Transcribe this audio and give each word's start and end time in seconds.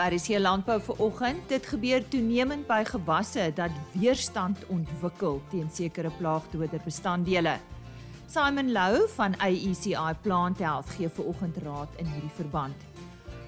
RC 0.00 0.38
Landbou 0.40 0.78
vir 0.80 1.00
oggend. 1.04 1.42
Dit 1.50 1.66
gebeur 1.68 2.04
toenemend 2.08 2.64
by 2.68 2.80
gewasse 2.88 3.50
dat 3.54 3.74
weerstand 3.92 4.62
ontwikkel 4.72 5.40
teen 5.52 5.68
sekere 5.72 6.10
plaagdoder 6.18 6.80
bestanddele. 6.84 7.58
Simon 8.30 8.72
Lou 8.72 9.08
van 9.16 9.34
AECI 9.42 10.14
Plant 10.22 10.62
Health 10.62 10.92
gee 10.96 11.10
vir 11.10 11.28
oggend 11.32 11.58
raad 11.64 11.98
in 11.98 12.06
hierdie 12.06 12.32
verband. 12.36 12.86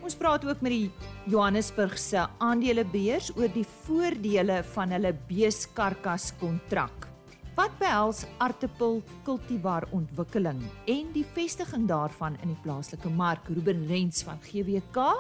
Ons 0.02 0.18
praat 0.18 0.44
ook 0.44 0.61
met 0.61 0.75
die 0.75 0.90
Johannesburg 1.30 1.94
se 1.98 2.26
aandelebeurs 2.43 3.30
oor 3.36 3.48
die 3.54 3.66
voordele 3.84 4.61
van 4.75 4.90
hulle 4.96 5.14
beeskarkas 5.29 6.32
kontrak. 6.40 7.07
Wat 7.54 7.75
behels 7.79 8.25
Artepel 8.40 9.03
kultivar 9.26 9.84
ontwikkeling 9.93 10.62
en 10.89 11.11
die 11.12 11.25
vestiging 11.36 11.84
daarvan 11.86 12.39
in 12.40 12.48
die 12.54 12.62
plaaslike 12.64 13.11
mark? 13.12 13.46
Ruben 13.53 13.86
Rens 13.86 14.25
van 14.25 14.40
GWK 14.40 15.11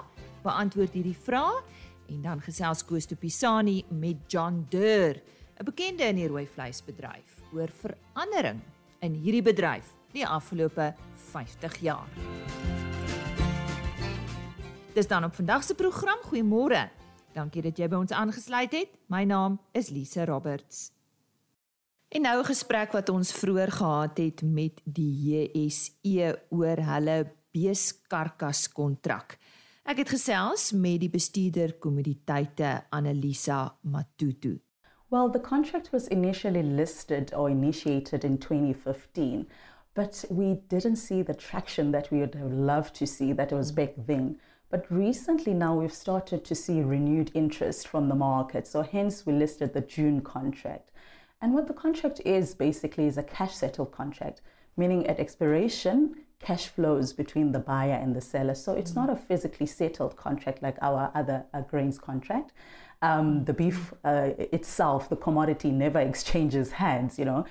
beantwoord 0.42 0.92
hierdie 0.92 1.16
vrae 1.16 1.62
en 2.08 2.22
dan 2.22 2.40
gesels 2.40 2.84
Koos 2.84 3.06
de 3.06 3.16
Pisani 3.16 3.84
met 3.88 4.16
John 4.28 4.66
Deur, 4.68 5.22
'n 5.60 5.64
bekende 5.64 6.04
in 6.04 6.16
die 6.16 6.28
rooi 6.28 6.46
vleisbedryf, 6.46 7.40
oor 7.52 7.68
verandering 7.68 8.60
in 9.00 9.14
hierdie 9.14 9.42
bedryf 9.42 9.94
die 10.12 10.26
afgelope 10.26 10.94
50 11.32 11.76
jaar. 11.80 12.08
Dis 14.94 15.06
dan 15.08 15.24
op 15.24 15.34
vandag 15.34 15.64
se 15.64 15.74
program. 15.74 16.18
Goeiemôre. 16.28 16.90
Dankie 17.32 17.62
dat 17.62 17.78
jy 17.78 17.88
by 17.88 17.96
ons 17.96 18.12
aangesluit 18.12 18.72
het. 18.72 18.90
My 19.08 19.24
naam 19.24 19.60
is 19.72 19.88
Lise 19.88 20.24
Roberts. 20.28 20.90
En 22.12 22.22
nou 22.22 22.40
'n 22.40 22.44
gesprek 22.44 22.92
wat 22.92 23.08
ons 23.08 23.32
vroeër 23.32 23.72
gehad 23.72 24.18
het 24.18 24.42
met 24.42 24.80
die 24.84 25.12
JSE 25.28 26.42
oor 26.50 26.76
hulle 26.76 27.32
beeskarkas 27.52 28.68
kontrak. 28.72 29.38
Ek 29.82 29.98
het 29.98 30.12
gesels 30.14 30.68
met 30.78 31.00
die 31.02 31.10
bestuurder 31.10 31.72
kommoditeite 31.82 32.84
Annelisa 32.94 33.74
Matutu. 33.82 34.60
Well, 35.10 35.28
the 35.28 35.40
contract 35.40 35.90
was 35.90 36.06
initially 36.06 36.62
listed 36.62 37.34
or 37.34 37.50
initiated 37.50 38.22
in 38.22 38.38
2015, 38.38 39.48
but 39.94 40.24
we 40.30 40.60
didn't 40.68 40.96
see 40.96 41.22
the 41.22 41.34
traction 41.34 41.90
that 41.90 42.12
we 42.12 42.18
would 42.18 42.36
have 42.36 42.52
loved 42.52 42.94
to 42.94 43.06
see 43.06 43.32
that 43.32 43.50
was 43.50 43.72
back 43.72 43.94
then. 43.96 44.38
But 44.70 44.86
recently 44.88 45.52
now 45.52 45.74
we've 45.74 45.92
started 45.92 46.44
to 46.44 46.54
see 46.54 46.80
renewed 46.80 47.32
interest 47.34 47.88
from 47.88 48.08
the 48.08 48.14
market. 48.14 48.68
So 48.68 48.82
hence 48.82 49.26
we 49.26 49.32
listed 49.32 49.74
the 49.74 49.80
June 49.80 50.20
contract. 50.20 50.92
And 51.40 51.54
what 51.54 51.66
the 51.66 51.74
contract 51.74 52.20
is 52.24 52.54
basically 52.54 53.06
is 53.06 53.18
a 53.18 53.24
cash 53.24 53.56
settled 53.56 53.90
contract, 53.90 54.42
meaning 54.76 55.08
at 55.08 55.18
expiration, 55.18 56.14
cash 56.42 56.66
flows 56.66 57.12
between 57.12 57.52
the 57.52 57.58
buyer 57.58 57.94
and 57.94 58.14
the 58.14 58.20
seller. 58.20 58.54
So 58.54 58.72
it's 58.72 58.94
not 58.94 59.08
a 59.08 59.16
physically 59.16 59.66
settled 59.66 60.16
contract 60.16 60.62
like 60.62 60.76
our 60.82 61.10
other 61.14 61.44
uh, 61.54 61.62
grains 61.62 61.98
contract. 61.98 62.52
Um, 63.00 63.44
the 63.44 63.52
beef 63.52 63.92
uh, 64.04 64.30
itself, 64.38 65.08
the 65.08 65.16
commodity 65.16 65.70
never 65.70 65.98
exchanges 66.10 66.72
hands, 66.72 67.18
you 67.18 67.24
know. 67.24 67.44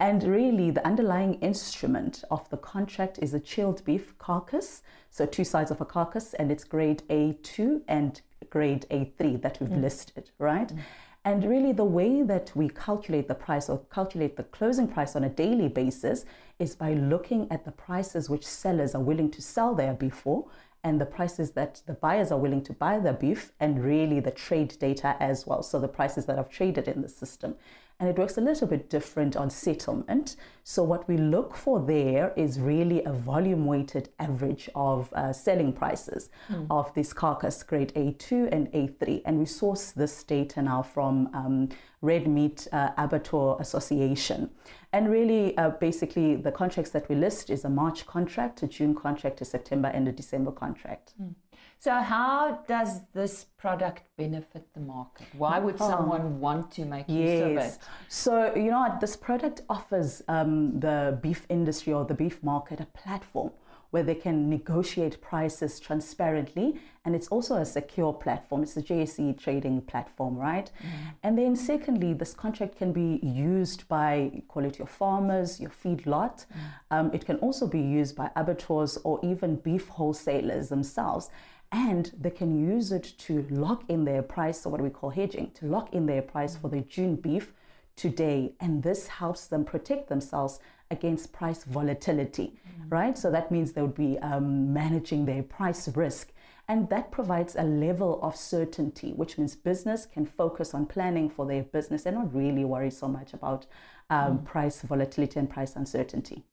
And 0.00 0.22
really, 0.22 0.70
the 0.70 0.86
underlying 0.86 1.34
instrument 1.34 2.24
of 2.30 2.48
the 2.50 2.56
contract 2.56 3.18
is 3.20 3.34
a 3.34 3.40
chilled 3.40 3.84
beef 3.84 4.16
carcass. 4.18 4.82
So, 5.10 5.26
two 5.26 5.44
sides 5.44 5.70
of 5.70 5.80
a 5.80 5.84
carcass, 5.84 6.34
and 6.34 6.52
it's 6.52 6.62
grade 6.62 7.02
A2 7.10 7.82
and 7.88 8.20
grade 8.50 8.86
A3 8.90 9.42
that 9.42 9.58
we've 9.60 9.70
mm. 9.70 9.80
listed, 9.80 10.30
right? 10.38 10.68
Mm. 10.68 10.78
And 11.24 11.44
really, 11.44 11.72
the 11.72 11.84
way 11.84 12.22
that 12.22 12.52
we 12.54 12.68
calculate 12.68 13.28
the 13.28 13.34
price 13.34 13.68
or 13.68 13.82
calculate 13.92 14.36
the 14.36 14.44
closing 14.44 14.86
price 14.86 15.16
on 15.16 15.24
a 15.24 15.28
daily 15.28 15.68
basis 15.68 16.24
is 16.58 16.74
by 16.74 16.92
looking 16.92 17.46
at 17.50 17.64
the 17.64 17.70
prices 17.70 18.28
which 18.28 18.46
sellers 18.46 18.94
are 18.94 19.02
willing 19.02 19.30
to 19.30 19.42
sell 19.42 19.74
their 19.74 19.94
beef 19.94 20.14
for 20.14 20.46
and 20.84 21.00
the 21.00 21.06
prices 21.06 21.52
that 21.52 21.82
the 21.86 21.92
buyers 21.92 22.30
are 22.30 22.38
willing 22.38 22.62
to 22.62 22.72
buy 22.72 22.98
their 22.98 23.12
beef 23.12 23.52
and 23.58 23.84
really 23.84 24.20
the 24.20 24.30
trade 24.30 24.76
data 24.78 25.16
as 25.20 25.46
well. 25.46 25.62
So, 25.62 25.80
the 25.80 25.88
prices 25.88 26.26
that 26.26 26.36
have 26.36 26.50
traded 26.50 26.88
in 26.88 27.02
the 27.02 27.08
system 27.08 27.56
and 28.00 28.08
it 28.08 28.16
works 28.16 28.38
a 28.38 28.40
little 28.40 28.68
bit 28.68 28.88
different 28.88 29.36
on 29.36 29.50
settlement. 29.50 30.36
So, 30.62 30.84
what 30.84 31.08
we 31.08 31.16
look 31.16 31.56
for 31.56 31.80
there 31.80 32.32
is 32.36 32.60
really 32.60 33.02
a 33.02 33.12
volume 33.12 33.66
weighted 33.66 34.10
average 34.20 34.70
of 34.76 35.12
uh, 35.14 35.32
selling 35.32 35.72
prices 35.72 36.30
mm. 36.48 36.66
of 36.70 36.94
this 36.94 37.12
carcass 37.12 37.62
grade 37.64 37.92
A2 37.96 38.52
and 38.52 38.70
A3. 38.72 39.22
And 39.24 39.40
we 39.40 39.46
source 39.46 39.90
this 39.90 40.22
data 40.22 40.62
now 40.62 40.82
from 40.82 41.28
um, 41.34 41.70
Red 42.00 42.28
Meat 42.28 42.68
uh, 42.72 42.90
Abattoir 42.96 43.60
Association. 43.60 44.50
And 44.92 45.10
really, 45.10 45.56
uh, 45.58 45.70
basically, 45.70 46.36
the 46.36 46.52
contracts 46.52 46.92
that 46.92 47.08
we 47.08 47.16
list 47.16 47.50
is 47.50 47.64
a 47.64 47.68
March 47.68 48.06
contract, 48.06 48.62
a 48.62 48.68
June 48.68 48.94
contract, 48.94 49.40
a 49.40 49.44
September, 49.44 49.88
and 49.88 50.06
a 50.06 50.12
December 50.12 50.52
contract. 50.52 51.14
Mm. 51.20 51.34
So, 51.80 51.92
how 51.92 52.64
does 52.66 53.02
this 53.14 53.46
product 53.56 54.02
benefit 54.16 54.66
the 54.74 54.80
market? 54.80 55.28
Why 55.32 55.60
would 55.60 55.76
oh. 55.78 55.88
someone 55.88 56.40
want 56.40 56.72
to 56.72 56.84
make 56.84 57.08
use 57.08 57.28
yes. 57.28 57.42
of 57.42 57.56
it? 57.56 57.78
So, 58.08 58.54
you 58.56 58.70
know, 58.72 58.96
this 59.00 59.14
product 59.14 59.62
offers 59.68 60.20
um, 60.26 60.80
the 60.80 61.18
beef 61.22 61.46
industry 61.48 61.92
or 61.92 62.04
the 62.04 62.14
beef 62.14 62.42
market 62.42 62.80
a 62.80 62.86
platform 62.86 63.52
where 63.90 64.02
they 64.02 64.14
can 64.14 64.50
negotiate 64.50 65.20
prices 65.22 65.80
transparently. 65.80 66.78
And 67.04 67.14
it's 67.14 67.28
also 67.28 67.54
a 67.56 67.64
secure 67.64 68.12
platform. 68.12 68.62
It's 68.62 68.76
a 68.76 68.82
JSE 68.82 69.38
trading 69.38 69.80
platform, 69.80 70.36
right? 70.36 70.70
Mm. 70.82 70.88
And 71.22 71.38
then, 71.38 71.56
secondly, 71.56 72.12
this 72.12 72.34
contract 72.34 72.76
can 72.76 72.92
be 72.92 73.18
used 73.22 73.88
by, 73.88 74.42
call 74.48 74.64
it 74.64 74.78
your 74.78 74.88
farmers, 74.88 75.58
your 75.58 75.70
feedlot. 75.70 76.44
Mm. 76.44 76.56
Um, 76.90 77.10
it 77.14 77.24
can 77.24 77.36
also 77.36 77.66
be 77.66 77.80
used 77.80 78.14
by 78.14 78.30
abattoirs 78.36 78.98
or 79.04 79.20
even 79.22 79.56
beef 79.56 79.88
wholesalers 79.88 80.68
themselves 80.68 81.30
and 81.70 82.12
they 82.18 82.30
can 82.30 82.58
use 82.58 82.92
it 82.92 83.12
to 83.18 83.46
lock 83.50 83.84
in 83.88 84.04
their 84.04 84.22
price, 84.22 84.62
so 84.62 84.70
what 84.70 84.80
we 84.80 84.90
call 84.90 85.10
hedging, 85.10 85.50
to 85.52 85.66
lock 85.66 85.92
in 85.92 86.06
their 86.06 86.22
price 86.22 86.56
for 86.56 86.68
the 86.68 86.80
June 86.80 87.16
beef 87.16 87.52
today. 87.96 88.54
And 88.60 88.82
this 88.82 89.08
helps 89.08 89.46
them 89.46 89.64
protect 89.64 90.08
themselves 90.08 90.60
against 90.90 91.32
price 91.32 91.64
volatility, 91.64 92.54
mm-hmm. 92.54 92.88
right? 92.88 93.18
So 93.18 93.30
that 93.30 93.50
means 93.50 93.72
they 93.72 93.82
would 93.82 93.94
be 93.94 94.18
um, 94.20 94.72
managing 94.72 95.26
their 95.26 95.42
price 95.42 95.88
risk. 95.94 96.32
And 96.68 96.88
that 96.90 97.10
provides 97.10 97.56
a 97.56 97.62
level 97.62 98.20
of 98.22 98.36
certainty, 98.36 99.12
which 99.12 99.38
means 99.38 99.56
business 99.56 100.06
can 100.06 100.26
focus 100.26 100.74
on 100.74 100.86
planning 100.86 101.30
for 101.30 101.46
their 101.46 101.62
business 101.62 102.04
and 102.04 102.16
not 102.16 102.34
really 102.34 102.64
worry 102.64 102.90
so 102.90 103.08
much 103.08 103.32
about 103.32 103.66
um, 104.10 104.38
mm. 104.38 104.44
price 104.44 104.82
volatility 104.82 105.38
and 105.38 105.48
price 105.48 105.76
uncertainty. 105.76 106.44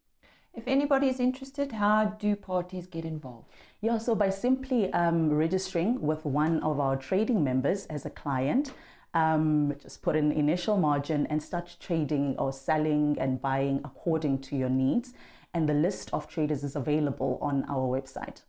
If 0.53 0.67
anybody 0.67 1.09
is 1.09 1.19
interested, 1.19 1.73
how 1.73 2.05
do 2.05 2.33
parties 2.37 2.87
get 2.87 3.03
involved? 3.03 3.49
Yeah, 3.85 3.99
so 3.99 4.15
by 4.15 4.31
simply 4.31 4.91
um, 4.93 5.31
registering 5.31 6.01
with 6.01 6.25
one 6.25 6.59
of 6.63 6.79
our 6.79 6.95
trading 6.95 7.43
members 7.43 7.85
as 7.85 8.03
a 8.03 8.09
client, 8.09 8.73
um, 9.13 9.75
just 9.79 10.01
put 10.01 10.15
an 10.15 10.31
initial 10.31 10.75
margin 10.75 11.27
and 11.27 11.43
start 11.43 11.77
trading 11.79 12.35
or 12.39 12.51
selling 12.51 13.15
and 13.19 13.39
buying 13.39 13.81
according 13.85 14.39
to 14.39 14.55
your 14.55 14.69
needs. 14.69 15.13
And 15.53 15.69
the 15.69 15.75
list 15.75 16.09
of 16.13 16.27
traders 16.27 16.63
is 16.63 16.75
available 16.75 17.37
on 17.43 17.63
our 17.69 17.87
website. 17.87 18.41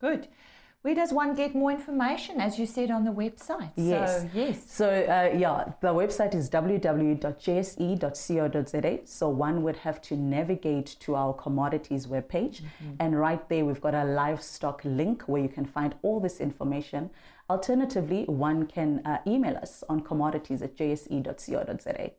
Good. 0.00 0.26
Where 0.82 0.96
does 0.96 1.12
one 1.12 1.36
get 1.36 1.54
more 1.54 1.70
information, 1.70 2.40
as 2.40 2.58
you 2.58 2.66
said 2.66 2.90
on 2.90 3.04
the 3.04 3.12
website? 3.12 3.70
Yes. 3.76 4.22
So, 4.22 4.28
yes. 4.34 4.64
So, 4.68 4.88
uh, 4.88 5.30
yeah, 5.38 5.72
the 5.80 5.94
website 5.94 6.34
is 6.34 6.50
www.jse.co.za. 6.50 7.22
So, 9.04 9.28
one 9.28 9.62
would 9.62 9.76
have 9.76 10.02
to 10.02 10.16
navigate 10.16 10.96
to 11.00 11.14
our 11.14 11.34
commodities 11.34 12.08
webpage. 12.08 12.62
Mm-hmm. 12.62 12.94
And 12.98 13.16
right 13.16 13.48
there, 13.48 13.64
we've 13.64 13.80
got 13.80 13.94
a 13.94 14.02
livestock 14.02 14.80
link 14.84 15.22
where 15.28 15.40
you 15.40 15.48
can 15.48 15.66
find 15.66 15.94
all 16.02 16.18
this 16.18 16.40
information. 16.40 17.10
Alternatively, 17.48 18.24
one 18.24 18.66
can 18.66 19.02
uh, 19.06 19.18
email 19.24 19.56
us 19.58 19.84
on 19.88 20.00
commodities 20.00 20.62
at 20.62 20.76
jse.co.za. 20.76 22.10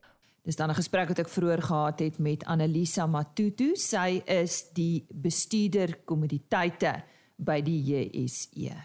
Dis 0.43 0.55
dan 0.55 0.69
'n 0.69 0.75
gesprek 0.75 1.07
wat 1.07 1.19
ek 1.19 1.29
vroeër 1.29 1.61
gehad 1.61 1.99
het 1.99 2.17
met 2.19 2.45
Annelisa 2.45 3.07
Matutu. 3.07 3.75
Sy 3.75 4.21
is 4.25 4.71
die 4.73 5.05
bestuurder 5.07 5.99
kommoditeite 6.05 7.03
by 7.43 7.61
die 7.61 7.79
JSE 7.83 8.75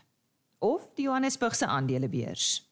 of 0.59 0.89
die 0.99 1.07
Johannesburgse 1.07 1.67
aandelebeurs. 1.67 2.69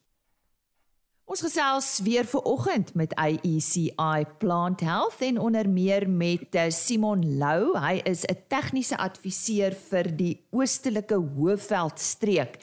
Ons 1.26 1.42
gesels 1.42 1.88
weer 2.06 2.26
ver 2.30 2.44
oggend 2.46 2.92
met 2.94 3.14
AECI 3.18 4.26
Plant 4.38 4.80
Health 4.86 5.24
en 5.26 5.40
onder 5.42 5.66
meer 5.68 6.06
met 6.06 6.54
eh, 6.54 6.68
Simon 6.70 7.24
Lou. 7.38 7.74
Hy 7.74 7.98
is 8.06 8.22
'n 8.22 8.46
tegniese 8.48 8.96
adviseur 8.96 9.74
vir 9.74 10.16
die 10.16 10.46
Oostelike 10.50 11.18
Hoëveld 11.18 11.98
streek. 11.98 12.62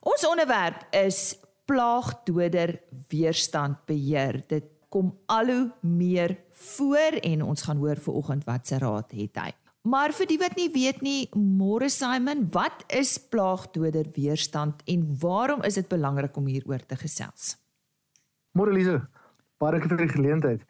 Ons 0.00 0.26
onderwerp 0.26 0.86
is 0.94 1.34
plaagdoder 1.66 2.78
weerstandbeheer. 3.08 4.44
Dit 4.46 4.64
kom 4.88 5.18
al 5.26 5.46
hoe 5.46 5.72
meer 5.80 6.36
voor 6.52 7.18
en 7.22 7.42
ons 7.42 7.62
gaan 7.62 7.76
hoor 7.76 7.96
ver 7.96 8.14
oggend 8.14 8.44
wat 8.44 8.66
se 8.66 8.78
raad 8.78 9.10
het 9.12 9.34
hy. 9.34 9.65
Maar 9.86 10.10
vir 10.10 10.26
die 10.26 10.38
wat 10.40 10.56
nie 10.58 10.66
weet 10.74 11.02
nie, 11.06 11.28
môre 11.38 11.86
Simon, 11.94 12.48
wat 12.50 12.80
is 12.90 13.12
plaagdoder 13.30 14.08
weerstand 14.16 14.80
en 14.90 15.04
waarom 15.22 15.62
is 15.68 15.78
dit 15.78 15.86
belangrik 15.86 16.34
om 16.40 16.48
hieroor 16.50 16.82
te 16.90 16.98
gesels? 16.98 17.52
Môre 18.58 18.74
Lise, 18.74 18.96
baie 19.62 19.76
dankie 19.76 19.92
vir 19.92 20.02
die 20.02 20.10
geleentheid. 20.10 20.66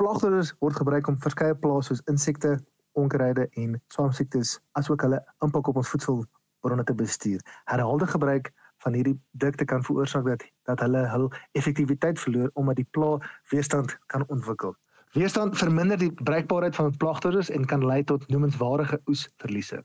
Plaagdoders 0.00 0.54
word 0.64 0.80
gebruik 0.80 1.12
om 1.12 1.20
verskeie 1.20 1.52
plaae 1.52 1.84
soos 1.84 2.00
insekte, 2.08 2.54
onkruide 2.96 3.44
en 3.60 3.76
swamsiektes 3.92 4.56
asook 4.80 5.04
hulle 5.04 5.20
impak 5.44 5.68
op 5.68 5.82
ons 5.82 5.92
voedselbronne 5.92 6.88
te 6.88 6.96
bestuur. 6.96 7.44
Herhaalde 7.68 8.08
gebruik 8.08 8.54
van 8.80 8.96
hierdie 8.96 9.18
dikte 9.36 9.68
kan 9.68 9.84
veroorsaak 9.84 10.24
dat 10.32 10.48
dat 10.70 10.80
hulle 10.86 11.04
hul 11.12 11.28
effektiwiteit 11.60 12.16
verloor 12.24 12.48
omdat 12.54 12.80
die 12.80 12.88
plaag 12.96 13.28
weerstand 13.52 13.98
kan 14.08 14.24
ontwikkel. 14.32 14.72
Weerstand 15.10 15.56
verminder 15.58 15.98
die 15.98 16.12
breekbaarheid 16.12 16.76
van 16.78 16.96
plaagdoders 16.96 17.48
en 17.50 17.64
kan 17.66 17.82
lei 17.86 18.04
tot 18.06 18.28
noemenswaardige 18.30 19.00
oesverliese. 19.10 19.80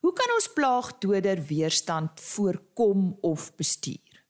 Hoe 0.00 0.12
kan 0.12 0.34
ons 0.34 0.52
plaagdoder 0.54 1.42
weerstand 1.48 2.20
voorkom 2.20 3.16
of 3.26 3.48
bestuur? 3.58 4.22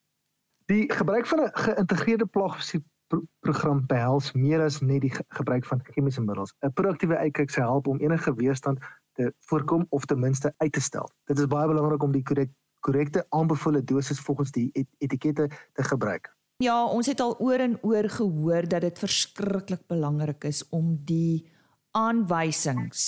Die 0.73 0.93
gebruik 0.93 1.27
van 1.27 1.43
'n 1.43 1.51
geïntegreerde 1.53 2.27
plaagbestuurprogram 2.27 3.87
behels 3.87 4.33
meer 4.33 4.65
as 4.65 4.81
net 4.81 5.01
die 5.01 5.13
gebruik 5.29 5.65
van 5.65 5.85
chemiese 5.85 6.21
middels. 6.21 6.55
'n 6.65 6.73
Proaktiewe 6.73 7.17
uitkyk 7.17 7.51
sal 7.51 7.69
help 7.69 7.87
om 7.87 8.01
enige 8.01 8.35
weerstand 8.35 8.79
te 9.13 9.35
voorkom 9.39 9.87
of 9.89 10.05
ten 10.05 10.19
minste 10.19 10.55
uit 10.57 10.73
te 10.73 10.81
stel. 10.81 11.11
Dit 11.25 11.39
is 11.39 11.47
baie 11.47 11.69
belangrik 11.69 12.03
om 12.03 12.13
die 12.13 12.23
korrek, 12.23 12.51
korrekte 12.81 13.27
aanbevole 13.29 13.85
dosis 13.85 14.21
volgens 14.21 14.51
die 14.51 14.71
et 14.73 14.89
etikette 14.99 15.51
te 15.73 15.83
gebruik. 15.83 16.40
Ja, 16.61 16.85
ons 16.85 17.09
het 17.09 17.21
al 17.25 17.39
oor 17.41 17.63
en 17.65 17.79
oor 17.89 18.05
gehoor 18.13 18.67
dat 18.69 18.85
dit 18.85 18.99
verskriklik 19.01 19.87
belangrik 19.89 20.45
is 20.45 20.61
om 20.69 20.93
die 21.09 21.49
aanwysings 21.97 23.05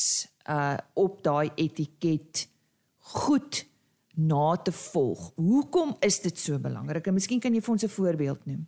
uh 0.48 0.78
op 0.98 1.20
daai 1.22 1.52
etiket 1.60 2.46
goed 3.12 3.60
na 4.16 4.56
te 4.56 4.72
volg. 4.72 5.32
Hoekom 5.36 5.92
is 6.00 6.20
dit 6.24 6.38
so 6.38 6.58
belangrik? 6.58 7.06
En 7.06 7.14
miskien 7.14 7.40
kan 7.40 7.54
jy 7.54 7.60
vir 7.60 7.74
ons 7.74 7.84
'n 7.84 7.92
voorbeeld 7.92 8.46
noem. 8.46 8.66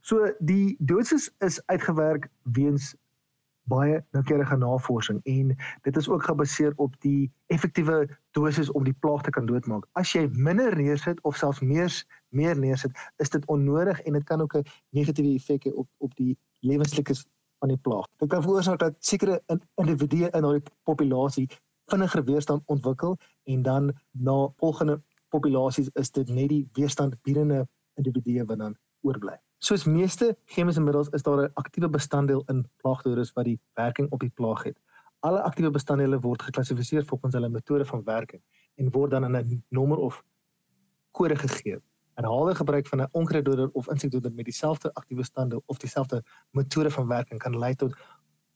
So 0.00 0.32
die 0.40 0.76
dosis 0.78 1.28
is 1.38 1.60
uitgewerk 1.66 2.30
weens 2.42 2.94
baie 3.70 4.04
noukeurige 4.10 4.56
navorsing 4.56 5.20
en 5.24 5.56
dit 5.82 5.96
is 5.96 6.08
ook 6.08 6.24
gebaseer 6.24 6.72
op 6.76 6.94
die 7.00 7.30
effektiewe 7.46 8.08
dosis 8.30 8.70
om 8.70 8.84
die 8.84 8.96
plaag 9.04 9.22
te 9.22 9.30
kan 9.30 9.46
doodmaak. 9.46 9.86
As 9.92 10.12
jy 10.12 10.28
minder 10.32 10.76
neersit 10.76 11.20
of 11.22 11.36
selfs 11.36 11.60
meer 11.60 11.92
meer 12.28 12.58
neersit, 12.58 12.92
is 13.16 13.30
dit 13.30 13.46
onnodig 13.46 14.00
en 14.00 14.12
dit 14.12 14.24
kan 14.24 14.40
ook 14.40 14.56
'n 14.56 14.64
negatiewe 14.90 15.34
effek 15.34 15.64
hê 15.68 15.72
op 15.74 15.88
op 15.98 16.14
die 16.16 16.38
lewenslikes 16.60 17.26
van 17.58 17.68
die 17.68 17.78
plaag. 17.78 18.06
Dit 18.16 18.28
kan 18.28 18.42
veroorsaak 18.42 18.78
dat 18.78 18.94
sekere 18.98 19.42
individue 19.74 20.30
in 20.30 20.42
daardie 20.42 20.62
populasie 20.82 21.48
vinniger 21.86 22.24
weerstand 22.24 22.62
ontwikkel 22.66 23.18
en 23.44 23.62
dan 23.62 23.92
na 24.10 24.48
volgende 24.56 25.02
populasies 25.28 25.90
is 25.92 26.10
dit 26.10 26.28
net 26.28 26.48
die 26.48 26.68
weerstandbiedende 26.72 27.68
individue 27.94 28.44
wat 28.44 28.58
dan 28.58 28.76
oorbly. 29.02 29.38
Soos 29.62 29.84
meeste 29.86 30.32
chemiese 30.50 30.80
middels 30.82 31.08
is 31.14 31.22
daar 31.22 31.40
'n 31.42 31.50
aktiewe 31.54 31.88
bestanddeel 31.88 32.42
in 32.46 32.64
plaagdoders 32.76 33.32
wat 33.32 33.44
die 33.44 33.60
werking 33.74 34.10
op 34.10 34.20
die 34.20 34.30
plaag 34.34 34.62
het. 34.62 34.78
Alle 35.20 35.42
aktiewe 35.42 35.70
bestanddele 35.70 36.18
word 36.20 36.42
geklassifiseer 36.42 37.04
volgens 37.04 37.34
hulle 37.34 37.48
metode 37.48 37.84
van 37.84 38.02
werking 38.04 38.42
en 38.74 38.90
word 38.90 39.10
dan 39.10 39.24
in 39.24 39.36
'n 39.36 39.64
nommer 39.68 39.98
of 39.98 40.24
kode 41.10 41.36
gegee. 41.36 41.78
Herhaalde 42.14 42.54
gebruik 42.54 42.86
van 42.86 43.00
'n 43.02 43.08
onkruiddoder 43.12 43.70
of 43.72 43.88
insekdoder 43.88 44.32
met 44.32 44.44
dieselfde 44.44 44.94
aktiewe 44.94 45.20
bestanddeel 45.20 45.62
of 45.66 45.78
dieselfde 45.78 46.24
metode 46.50 46.90
van 46.90 47.06
werking 47.06 47.40
kan 47.40 47.58
lei 47.58 47.74
tot 47.74 47.94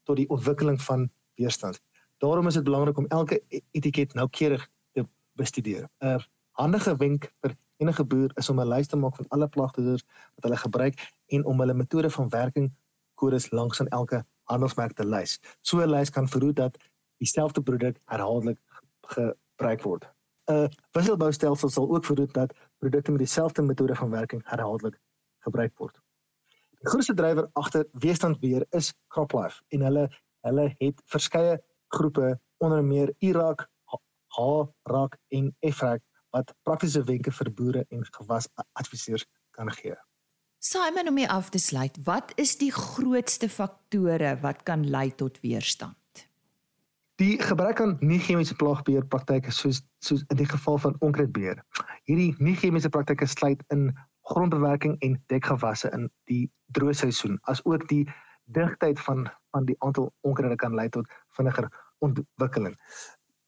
tot 0.03 0.17
die 0.17 0.29
ontwikkeling 0.29 0.83
van 0.83 1.11
weerstand. 1.35 1.81
Daarom 2.19 2.47
is 2.47 2.55
dit 2.55 2.65
belangrik 2.65 2.99
om 2.99 3.07
elke 3.07 3.43
e-, 3.49 3.61
etiket 3.71 4.15
noukeurig 4.15 4.69
te 4.93 5.07
bestudeer. 5.33 5.89
'n 5.99 6.21
Handige 6.57 6.97
wenk 6.97 7.29
vir 7.45 7.53
enige 7.85 8.05
boer 8.05 8.33
is 8.41 8.49
om 8.49 8.61
'n 8.61 8.69
lys 8.69 8.89
te 8.89 8.97
maak 8.97 9.17
van 9.17 9.29
alle 9.29 9.49
plagdoders 9.49 10.05
wat 10.35 10.45
hulle 10.49 10.57
gebruik 10.57 10.97
en 11.27 11.45
om 11.45 11.61
hulle 11.61 11.75
metode 11.75 12.11
van 12.11 12.29
werking 12.29 12.71
kodes 13.15 13.51
langs 13.51 13.81
aan 13.81 13.89
elke 13.89 14.25
handelsmerk 14.49 14.93
te 14.97 15.05
lys. 15.05 15.41
So 15.61 15.81
'n 15.81 15.91
lys 15.91 16.11
kan 16.11 16.29
verhoed 16.29 16.57
dat 16.57 16.79
dieselfde 17.19 17.63
produk 17.63 18.01
herhaaldelik 18.05 18.59
gebruik 19.01 19.83
word. 19.83 20.09
'n 20.49 20.69
Wisselboustelsel 20.93 21.69
sal 21.69 21.95
ook 21.95 22.05
verhoed 22.05 22.33
dat 22.35 22.55
produkte 22.79 23.11
met 23.11 23.21
dieselfde 23.21 23.63
metode 23.63 23.95
van 23.95 24.11
werking 24.11 24.43
herhaaldelik 24.45 25.01
gebruik 25.39 25.79
word. 25.79 26.01
Die 26.81 26.89
grootste 26.89 27.15
drywer 27.15 27.49
agter 27.53 27.87
weerstandbeheer 27.93 28.67
is 28.71 28.95
CropLife 29.09 29.63
en 29.69 29.81
hulle 29.81 30.09
hulle 30.41 30.75
het 30.79 31.03
verskeie 31.05 31.63
groepe 31.89 32.41
onder 32.57 32.85
meer 32.85 33.15
Irak, 33.19 33.69
H-Rak 34.37 35.17
en 35.29 35.57
Efrak 35.61 36.03
wat 36.35 36.53
praktiese 36.63 37.03
wenke 37.05 37.33
vir 37.33 37.51
boere 37.53 37.85
en 37.91 38.05
gewasadviseurs 38.19 39.27
kan 39.57 39.71
gee. 39.79 39.97
Simon 40.59 41.09
om 41.09 41.17
hier 41.21 41.31
af 41.31 41.51
te 41.51 41.59
sluit, 41.59 41.99
wat 42.05 42.33
is 42.41 42.57
die 42.59 42.73
grootste 42.73 43.49
faktore 43.49 44.37
wat 44.43 44.63
kan 44.63 44.89
lei 44.91 45.11
tot 45.15 45.41
weerstand? 45.41 45.97
Die 47.17 47.39
gebruik 47.41 47.81
aan 47.81 47.97
nie 48.01 48.19
chemiese 48.21 48.57
plaagbeheer 48.61 49.07
praktyke 49.09 49.53
soos 49.53 49.81
soos 50.05 50.25
in 50.29 50.37
die 50.37 50.49
geval 50.49 50.79
van 50.79 50.97
onkruidbeheer. 51.01 51.63
Hierdie 52.05 52.35
nie 52.39 52.57
chemiese 52.57 52.91
praktyke 52.93 53.27
sluit 53.27 53.63
in 53.73 53.89
grondbewerking 54.29 54.97
en 55.07 55.17
dekgewasse 55.33 55.89
in 55.97 56.11
die 56.29 56.51
droë 56.77 56.97
seisoen, 56.99 57.39
asook 57.49 57.89
die 57.89 58.05
digtheid 58.53 59.01
van 59.01 59.29
van 59.55 59.65
die 59.65 59.77
aantal 59.79 60.11
onkruide 60.21 60.57
kan 60.61 60.75
lei 60.77 60.89
tot 60.93 61.09
vinniger 61.39 61.71
ontwikkeling 62.05 62.77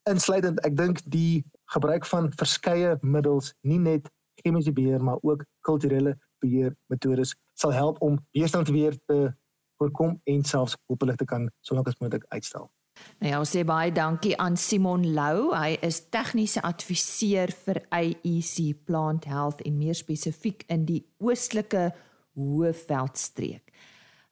insluitend 0.08 0.60
ek 0.66 0.76
dink 0.78 1.02
die 1.12 1.44
gebruik 1.74 2.06
van 2.06 2.30
verskeie 2.36 2.96
middels 3.00 3.52
nie 3.60 3.78
net 3.78 4.08
chemiese 4.42 4.72
beheer 4.72 5.02
maar 5.04 5.18
ook 5.22 5.44
kulturele 5.66 6.16
beheer 6.42 6.74
metodes 6.86 7.34
sal 7.58 7.72
help 7.72 8.00
om 8.02 8.18
weerstand 8.32 8.68
weer 8.68 8.98
te 9.06 9.32
voorkom 9.78 10.20
en 10.24 10.44
selfs 10.44 10.76
hopelik 10.86 11.16
te 11.16 11.24
kan 11.24 11.50
solank 11.60 11.86
as 11.86 11.98
moontlik 11.98 12.24
uitstel. 12.28 12.70
Nou 13.18 13.30
ja, 13.30 13.38
ons 13.38 13.52
sê 13.54 13.62
baie 13.66 13.92
dankie 13.94 14.34
aan 14.42 14.56
Simon 14.58 15.04
Lou. 15.14 15.52
Hy 15.54 15.76
is 15.86 16.00
tegniese 16.10 16.62
adviseur 16.66 17.52
vir 17.64 17.82
AEC 17.94 18.74
Plant 18.88 19.28
Health 19.30 19.62
en 19.66 19.78
meer 19.78 19.94
spesifiek 19.98 20.64
in 20.72 20.86
die 20.88 21.04
oostelike 21.22 21.92
Hoëveldstreek. 22.38 23.67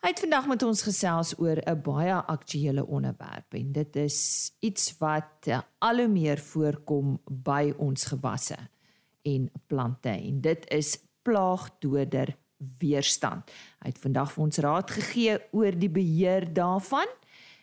Hy 0.06 0.12
het 0.14 0.20
vandag 0.22 0.44
met 0.46 0.62
ons 0.62 0.84
gesels 0.86 1.32
oor 1.42 1.58
'n 1.66 1.82
baie 1.82 2.14
aktuële 2.14 2.86
onderwerp 2.86 3.54
en 3.54 3.72
dit 3.72 3.96
is 3.96 4.52
iets 4.60 4.98
wat 4.98 5.46
eh, 5.46 5.60
al 5.78 5.96
hoe 5.96 6.08
meer 6.08 6.38
voorkom 6.38 7.20
by 7.26 7.74
ons 7.76 8.04
gewasse 8.04 8.56
en 9.22 9.50
plante 9.66 10.08
en 10.08 10.40
dit 10.40 10.70
is 10.70 10.98
plaagdoder 11.22 12.36
weerstand. 12.78 13.50
Hy 13.82 13.88
het 13.88 13.98
vandag 13.98 14.32
vir 14.32 14.44
ons 14.44 14.58
raad 14.58 14.90
gegee 14.90 15.38
oor 15.50 15.78
die 15.78 15.90
beheer 15.90 16.54
daarvan. 16.54 17.06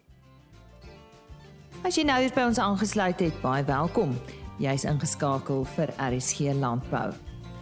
As 1.84 1.96
jy 1.96 2.04
nou 2.04 2.20
hier 2.20 2.34
by 2.36 2.44
ons 2.50 2.60
aangesluit 2.60 3.20
het, 3.24 3.36
baie 3.40 3.64
welkom. 3.64 4.12
Jy's 4.60 4.84
ingeskakel 4.88 5.64
vir 5.76 5.88
RSG 5.96 6.40
Landbou. 6.60 7.12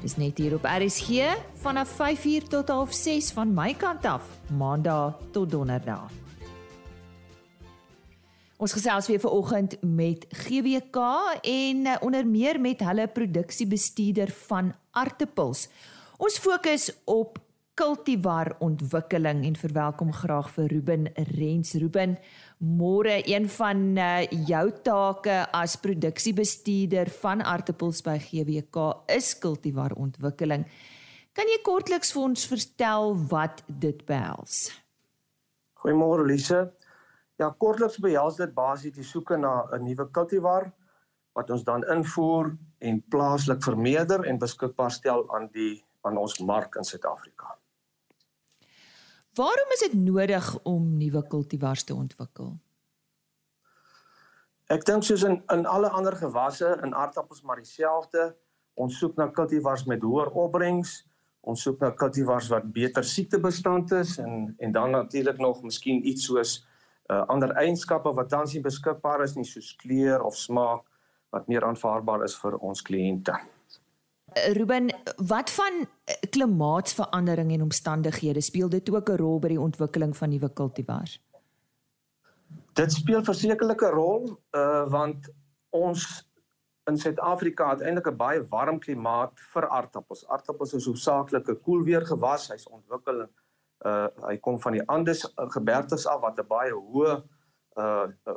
Dis 0.03 0.17
net 0.19 0.39
hier 0.43 0.55
op 0.59 0.67
RSG 0.67 1.09
vanaf 1.63 1.89
5uur 2.01 2.43
tot 2.51 2.69
6 2.91 3.31
van 3.39 3.55
my 3.55 3.71
kant 3.79 4.05
af, 4.05 4.23
Maandag 4.51 5.15
tot 5.33 5.51
Donderdag. 5.51 6.24
Ons 8.65 8.73
gesels 8.73 9.11
weer 9.11 9.21
vanoggend 9.21 9.75
met 9.83 10.23
GWK 10.31 10.97
en 11.45 11.87
uh, 11.87 11.97
onder 12.01 12.25
meer 12.27 12.57
met 12.61 12.81
hulle 12.81 13.05
produksiebestuurder 13.13 14.31
van 14.47 14.71
aartappels. 14.97 15.67
Ons 16.17 16.39
fokus 16.41 16.87
op 17.05 17.37
kultivar 17.77 18.55
ontwikkeling 18.65 19.43
en 19.45 19.59
verwelkom 19.61 20.15
graag 20.17 20.49
vir 20.55 20.71
Ruben 20.73 21.11
Rens. 21.35 21.75
Ruben, 21.83 22.15
môre 22.57 23.19
een 23.29 23.51
van 23.53 23.83
uh, 24.01 24.07
jou 24.49 24.63
take 24.87 25.37
as 25.53 25.75
produksiebestuurder 25.85 27.11
van 27.19 27.43
aartappels 27.45 28.01
by 28.07 28.17
GWK 28.23 28.87
is 29.13 29.35
kultivar 29.43 29.93
ontwikkeling. 30.01 30.65
Kan 31.37 31.53
jy 31.53 31.61
kortliks 31.67 32.15
vir 32.17 32.31
ons 32.31 32.49
vertel 32.49 33.13
wat 33.29 33.61
dit 33.69 34.01
behels? 34.09 34.71
Goeiemôre 35.85 36.25
Lise. 36.25 36.63
Ja, 37.37 37.51
kortliks 37.59 37.99
behels 37.99 38.37
dit 38.39 38.53
basies 38.55 38.95
die 38.95 39.05
soeke 39.05 39.37
na 39.37 39.67
'n 39.73 39.83
nuwe 39.85 40.07
kultivar 40.11 40.73
wat 41.35 41.51
ons 41.51 41.65
dan 41.65 41.83
invoer 41.91 42.57
en 42.79 43.03
plaaslik 43.11 43.63
vermeerder 43.63 44.25
en 44.25 44.39
beskikbaar 44.39 44.91
stel 44.91 45.27
aan 45.35 45.49
die 45.53 45.85
aan 46.03 46.17
ons 46.17 46.39
mark 46.39 46.75
in 46.77 46.85
Suid-Afrika. 46.85 47.59
Waarom 49.35 49.73
is 49.73 49.81
dit 49.81 49.95
nodig 49.95 50.59
om 50.63 50.97
nuwe 50.97 51.27
kultivars 51.27 51.85
te 51.85 51.95
ontwikkel? 51.95 52.53
Ek 54.71 54.85
dink 54.85 55.03
soos 55.03 55.25
in 55.27 55.43
in 55.53 55.67
alle 55.67 55.91
ander 55.91 56.15
gewasse, 56.17 56.79
in 56.83 56.95
aardappels 56.95 57.43
maar 57.43 57.57
dieselfde. 57.57 58.37
Ons 58.75 58.99
soek 58.99 59.17
na 59.17 59.27
kultivars 59.27 59.85
met 59.85 60.03
hoër 60.03 60.31
opbrengs. 60.31 61.09
Ons 61.41 61.63
soek 61.63 61.81
na 61.81 61.91
kultivars 61.91 62.49
wat 62.49 62.71
beter 62.73 63.05
siektebestand 63.05 63.93
is 63.93 64.19
en 64.19 64.55
en 64.59 64.73
dan 64.73 64.91
natuurlik 64.91 65.39
nog 65.39 65.63
miskien 65.63 66.07
iets 66.07 66.25
soos 66.25 66.63
uh, 67.13 67.23
ander 67.29 67.53
eienskappe 67.61 68.13
wat 68.15 68.29
tans 68.29 68.55
nie 68.55 68.63
beskikbaar 68.63 69.23
is 69.23 69.37
nie 69.37 69.45
soos 69.45 69.75
kleur 69.77 70.23
of 70.23 70.37
smaak 70.37 70.85
wat 71.35 71.49
meer 71.51 71.65
aanvaarbaar 71.67 72.25
is 72.25 72.37
vir 72.39 72.57
ons 72.63 72.83
kliënte. 72.83 73.35
Eh, 74.35 74.53
Ruben, 74.55 74.91
wat 75.17 75.51
van 75.51 75.87
eh, 76.05 76.15
klimaatsverandering 76.31 77.53
en 77.53 77.63
omstandighede 77.63 78.41
speel 78.41 78.69
dit 78.69 78.91
ook 78.91 79.11
'n 79.11 79.17
rol 79.17 79.39
by 79.39 79.49
die 79.49 79.61
ontwikkeling 79.61 80.17
van 80.17 80.29
nuwe 80.29 80.53
kultivars? 80.53 81.21
Dit 82.73 82.93
speel 82.93 83.25
versekerlik 83.25 83.83
'n 83.83 83.95
rol, 83.95 84.39
uh 84.51 84.91
want 84.91 85.31
ons 85.71 86.29
in 86.91 86.99
Suid-Afrika 86.99 87.71
het 87.71 87.81
eintlik 87.81 88.07
'n 88.07 88.17
baie 88.17 88.43
warm 88.49 88.79
klimaat 88.79 89.33
vir 89.53 89.69
aardappels. 89.69 90.27
Aardappels 90.29 90.75
is 90.75 90.87
hoofsaaklik 90.87 91.49
'n 91.49 91.61
koelweer 91.61 92.07
gewas. 92.07 92.49
Hy's 92.49 92.67
ontwikkel 92.67 93.29
uh 93.85 94.09
hy 94.29 94.37
kom 94.41 94.59
van 94.61 94.73
die 94.79 94.83
Andes 94.89 95.25
gebergtes 95.55 96.07
af 96.07 96.21
wat 96.21 96.39
'n 96.39 96.49
baie 96.49 96.73
hoë 96.73 97.15
uh, 97.77 98.07
uh 98.27 98.37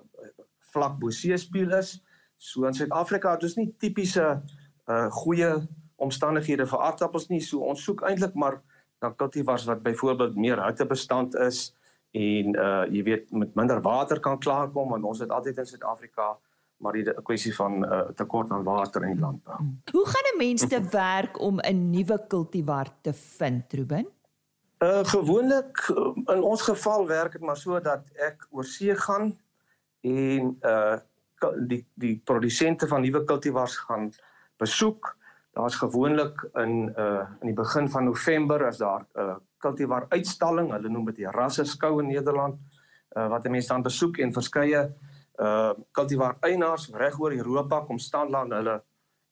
vlak 0.74 1.00
bo 1.00 1.10
seespieël 1.10 1.78
is. 1.80 2.04
So 2.36 2.66
in 2.66 2.74
Suid-Afrika 2.74 3.32
het 3.32 3.44
ons 3.44 3.56
nie 3.56 3.74
tipiese 3.80 4.42
uh 4.88 5.08
goeie 5.24 5.68
omstandighede 5.96 6.68
vir 6.68 6.80
aardappels 6.80 7.30
nie. 7.30 7.42
So 7.42 7.60
ons 7.60 7.84
soek 7.84 8.02
eintlik 8.02 8.36
maar 8.36 8.62
na 9.02 9.10
kultivars 9.10 9.66
wat 9.66 9.84
byvoorbeeld 9.84 10.36
meer 10.36 10.64
hittebestand 10.66 11.36
is 11.36 11.74
en 12.12 12.56
uh 12.56 12.86
jy 12.92 13.04
weet 13.04 13.32
met 13.32 13.56
minder 13.56 13.82
water 13.82 14.20
kan 14.20 14.40
klaarkom 14.40 14.90
want 14.90 15.04
ons 15.04 15.20
het 15.20 15.32
altyd 15.32 15.58
in 15.58 15.66
Suid-Afrika 15.66 16.38
maar 16.78 16.94
die 16.94 17.14
kwessie 17.26 17.56
van 17.56 17.86
uh, 17.86 18.02
tekort 18.16 18.52
aan 18.52 18.64
water 18.64 19.02
in 19.02 19.16
die 19.16 19.22
landbou. 19.22 19.56
Hoe 19.92 20.06
gaan 20.06 20.28
'n 20.34 20.38
mens 20.38 20.68
te 20.68 20.82
werk 20.92 21.40
om 21.40 21.60
'n 21.60 21.90
nuwe 21.90 22.28
kultivar 22.28 22.88
te 23.02 23.14
vind, 23.14 23.74
Ruben? 23.74 24.08
Uh 24.78 25.02
gewoonlik 25.04 25.88
in 26.26 26.42
ons 26.42 26.62
geval 26.62 27.08
werk 27.08 27.32
dit 27.32 27.42
maar 27.42 27.58
so 27.58 27.80
dat 27.82 28.10
ek 28.14 28.48
oor 28.54 28.66
see 28.66 28.94
gaan 28.96 29.32
en 30.06 30.58
uh 30.62 30.98
die 31.66 31.82
die 31.94 32.22
produsente 32.26 32.88
van 32.88 33.02
nuwe 33.02 33.24
kultivars 33.26 33.78
gaan 33.88 34.12
besoek. 34.58 35.18
Daar's 35.58 35.76
gewoonlik 35.76 36.44
in 36.54 36.94
uh 36.94 37.26
in 37.42 37.50
die 37.50 37.58
begin 37.58 37.90
van 37.90 38.06
November 38.06 38.66
as 38.66 38.78
daar 38.78 39.02
'n 39.02 39.20
uh, 39.20 39.36
kultivar 39.58 40.06
uitstalling, 40.10 40.72
hulle 40.72 40.90
noem 40.90 41.06
dit 41.06 41.16
die 41.16 41.32
rasse 41.32 41.66
skou 41.66 42.00
in 42.00 42.08
Nederland, 42.08 42.60
uh 43.16 43.28
wat 43.28 43.50
mense 43.50 43.68
dan 43.68 43.82
besoek 43.82 44.18
en 44.18 44.34
verskeie 44.34 44.94
uh 45.42 45.74
kultivar 45.92 46.38
eienaars 46.42 46.90
reg 46.94 47.20
oor 47.20 47.32
Europa 47.32 47.82
kom 47.82 47.98
staan 47.98 48.32
dan 48.32 48.52
hulle 48.52 48.84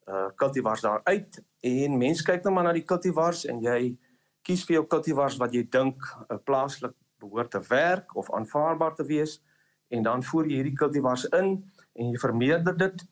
uh 0.08 0.28
kultivars 0.36 0.82
daar 0.82 1.02
uit 1.04 1.44
en 1.60 1.98
mense 1.98 2.24
kyk 2.24 2.44
nou 2.44 2.54
maar 2.54 2.64
na 2.64 2.74
die 2.74 2.86
kultivars 2.86 3.46
en 3.46 3.62
jy 3.62 3.98
kies 4.46 4.64
vir 4.68 4.80
jou 4.80 4.86
kultivars 4.94 5.40
wat 5.42 5.54
jy 5.54 5.64
dink 5.72 5.98
uh, 6.30 6.38
plaaslik 6.38 6.94
behoort 7.22 7.52
te 7.56 7.62
werk 7.70 8.16
of 8.16 8.32
aanvaarbaar 8.34 8.96
te 8.96 9.06
wees 9.08 9.40
en 9.94 10.06
dan 10.06 10.24
voer 10.24 10.50
jy 10.50 10.62
hierdie 10.62 10.78
kultivars 10.78 11.26
in 11.34 11.58
en 11.96 12.12
jy 12.12 12.22
vermeerder 12.22 12.78
dit 12.78 13.06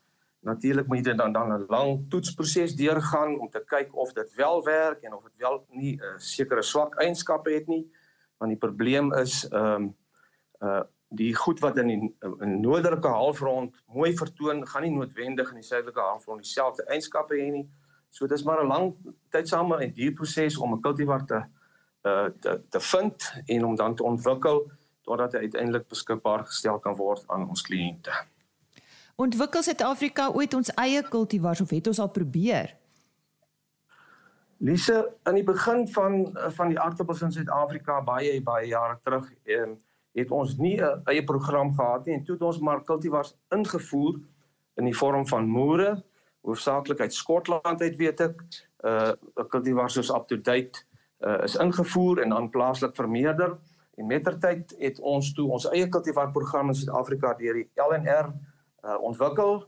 natuurlik 0.44 0.88
moet 0.88 1.06
jy 1.06 1.14
dan 1.16 1.32
dan 1.32 1.52
'n 1.52 1.66
lang 1.68 2.08
toetsproses 2.10 2.76
deurgaan 2.76 3.38
om 3.40 3.50
te 3.50 3.64
kyk 3.66 3.94
of 3.96 4.12
dit 4.12 4.34
wel 4.36 4.64
werk 4.64 5.02
en 5.02 5.14
of 5.14 5.22
dit 5.24 5.36
wel 5.38 5.64
nie 5.68 5.96
'n 5.96 6.00
uh, 6.00 6.18
sekere 6.18 6.62
swak 6.62 6.98
eienskappe 7.00 7.50
het 7.50 7.66
nie 7.68 7.84
want 8.38 8.50
die 8.50 8.60
probleem 8.66 9.12
is 9.12 9.44
ehm 9.50 9.74
um, 9.74 9.94
uh 10.60 10.82
die 11.14 11.34
goed 11.34 11.60
wat 11.62 11.76
in 11.78 11.90
die 11.92 12.10
in 12.42 12.60
noordelike 12.60 13.08
halfrond 13.08 13.74
mooi 13.86 14.14
vertoon, 14.18 14.64
gaan 14.66 14.82
nie 14.82 14.94
noodwendig 14.94 15.50
in 15.52 15.60
die 15.60 15.66
suidelike 15.66 16.00
halfrond 16.00 16.42
dieselfde 16.42 16.86
eienskappe 16.90 17.36
hê 17.38 17.50
nie. 17.52 17.66
So 18.14 18.26
dis 18.30 18.44
maar 18.46 18.62
'n 18.62 18.66
lang 18.66 18.94
tydsame 19.28 19.76
en 19.82 19.92
duur 19.92 20.12
proses 20.12 20.56
om 20.56 20.72
'n 20.72 20.80
kultivar 20.80 21.24
te 21.26 21.42
uh 22.02 22.28
te 22.40 22.60
te 22.68 22.80
vind 22.80 23.32
en 23.46 23.64
om 23.64 23.74
dan 23.76 23.94
te 23.94 24.04
ontwikkel 24.04 24.70
totdat 25.02 25.32
hy 25.32 25.38
uiteindelik 25.38 25.88
beskikbaar 25.88 26.44
gestel 26.44 26.78
kan 26.78 26.94
word 26.96 27.24
aan 27.26 27.48
ons 27.48 27.62
kliënte. 27.62 28.12
Ontwikkel 29.16 29.62
Suid-Afrika 29.62 30.28
ooit 30.30 30.54
ons 30.54 30.70
eie 30.74 31.02
kultivars 31.08 31.60
of 31.60 31.70
het 31.70 31.86
ons 31.86 31.98
al 31.98 32.10
probeer? 32.10 32.76
Lise, 34.56 35.12
aan 35.22 35.34
die 35.34 35.44
begin 35.44 35.88
van 35.88 36.38
van 36.56 36.68
die 36.68 36.80
aardappels 36.80 37.22
in 37.22 37.32
Suid-Afrika 37.32 38.00
baie 38.00 38.42
baie 38.42 38.66
jare 38.66 38.98
terug, 39.02 39.32
ehm 39.42 39.62
um, 39.62 39.82
het 40.14 40.30
ons 40.30 40.56
nie 40.56 40.78
'n 40.80 41.02
eie 41.04 41.24
program 41.24 41.74
gehad 41.74 42.06
nie 42.06 42.14
en 42.14 42.24
toe 42.24 42.34
het 42.34 42.42
ons 42.42 42.58
maar 42.58 42.84
kultivars 42.84 43.34
ingevoer 43.50 44.20
in 44.74 44.84
die 44.84 44.96
vorm 44.96 45.26
van 45.26 45.48
moere 45.48 46.04
hoofsaaklik 46.44 47.00
uit 47.00 47.14
Skotland 47.14 47.82
uit 47.82 47.96
weet 47.96 48.20
ek. 48.20 48.42
Uh 48.84 49.12
kultivars 49.48 49.96
soos 49.96 50.12
up 50.12 50.26
to 50.28 50.36
date 50.36 50.84
uh, 51.24 51.40
is 51.44 51.56
ingevoer 51.56 52.20
en 52.22 52.34
dan 52.34 52.50
plaaslik 52.50 52.96
vermeerder. 52.96 53.56
En 53.96 54.06
mettertyd 54.06 54.74
het 54.78 55.00
ons 55.00 55.32
toe 55.34 55.48
ons 55.50 55.68
eie 55.70 55.88
kultivar 55.88 56.32
program 56.34 56.72
in 56.72 56.76
Suid-Afrika 56.78 57.34
deur 57.38 57.62
die 57.62 57.70
LNR 57.80 58.32
uh 58.84 58.98
ontwikkel. 59.00 59.64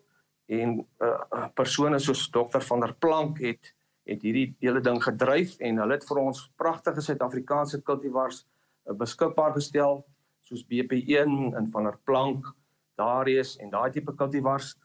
En 0.47 0.78
uh 1.02 1.49
persone 1.54 1.99
soos 1.99 2.28
dokter 2.30 2.62
van 2.62 2.85
der 2.85 2.95
Plank 2.95 3.40
het 3.45 3.73
het 4.06 4.23
hierdie 4.23 4.52
hele 4.62 4.80
ding 4.80 5.00
gedryf 5.02 5.56
en 5.59 5.80
hulle 5.83 5.97
het 5.97 6.04
vir 6.06 6.21
ons 6.23 6.45
pragtige 6.61 7.02
Suid-Afrikaanse 7.02 7.80
kultivars 7.83 8.45
uh, 8.87 8.95
beskikbaar 8.95 9.56
gestel 9.56 10.04
soos 10.47 10.62
BP1 10.71 11.56
en 11.59 11.66
van 11.73 11.88
der 11.88 11.97
Plank, 12.06 12.47
Darius 12.95 13.56
en 13.59 13.73
daai 13.73 13.90
tipe 13.90 14.14
kultivars. 14.14 14.76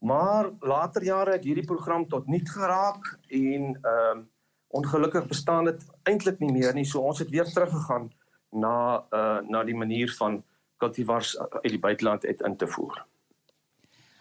Maar 0.00 0.50
later 0.60 1.04
jare 1.04 1.36
het 1.36 1.44
hierdie 1.44 1.64
program 1.64 2.08
tot 2.08 2.26
niet 2.26 2.50
geraak 2.50 3.18
en 3.28 3.78
ehm 3.82 4.18
uh, 4.18 4.24
ongelukkig 4.70 5.26
bestaan 5.26 5.64
dit 5.64 5.82
eintlik 6.02 6.38
nie 6.38 6.52
meer 6.52 6.74
nie. 6.74 6.84
So 6.86 7.00
ons 7.02 7.18
het 7.18 7.30
weer 7.30 7.44
teruggegaan 7.44 8.10
na 8.50 9.04
uh 9.10 9.40
na 9.48 9.64
die 9.64 9.74
manier 9.74 10.12
van 10.18 10.42
kultivars 10.76 11.38
uit 11.38 11.72
die 11.74 11.78
buiteland 11.78 12.24
uit 12.26 12.40
in 12.40 12.56
te 12.56 12.66
voer. 12.66 13.04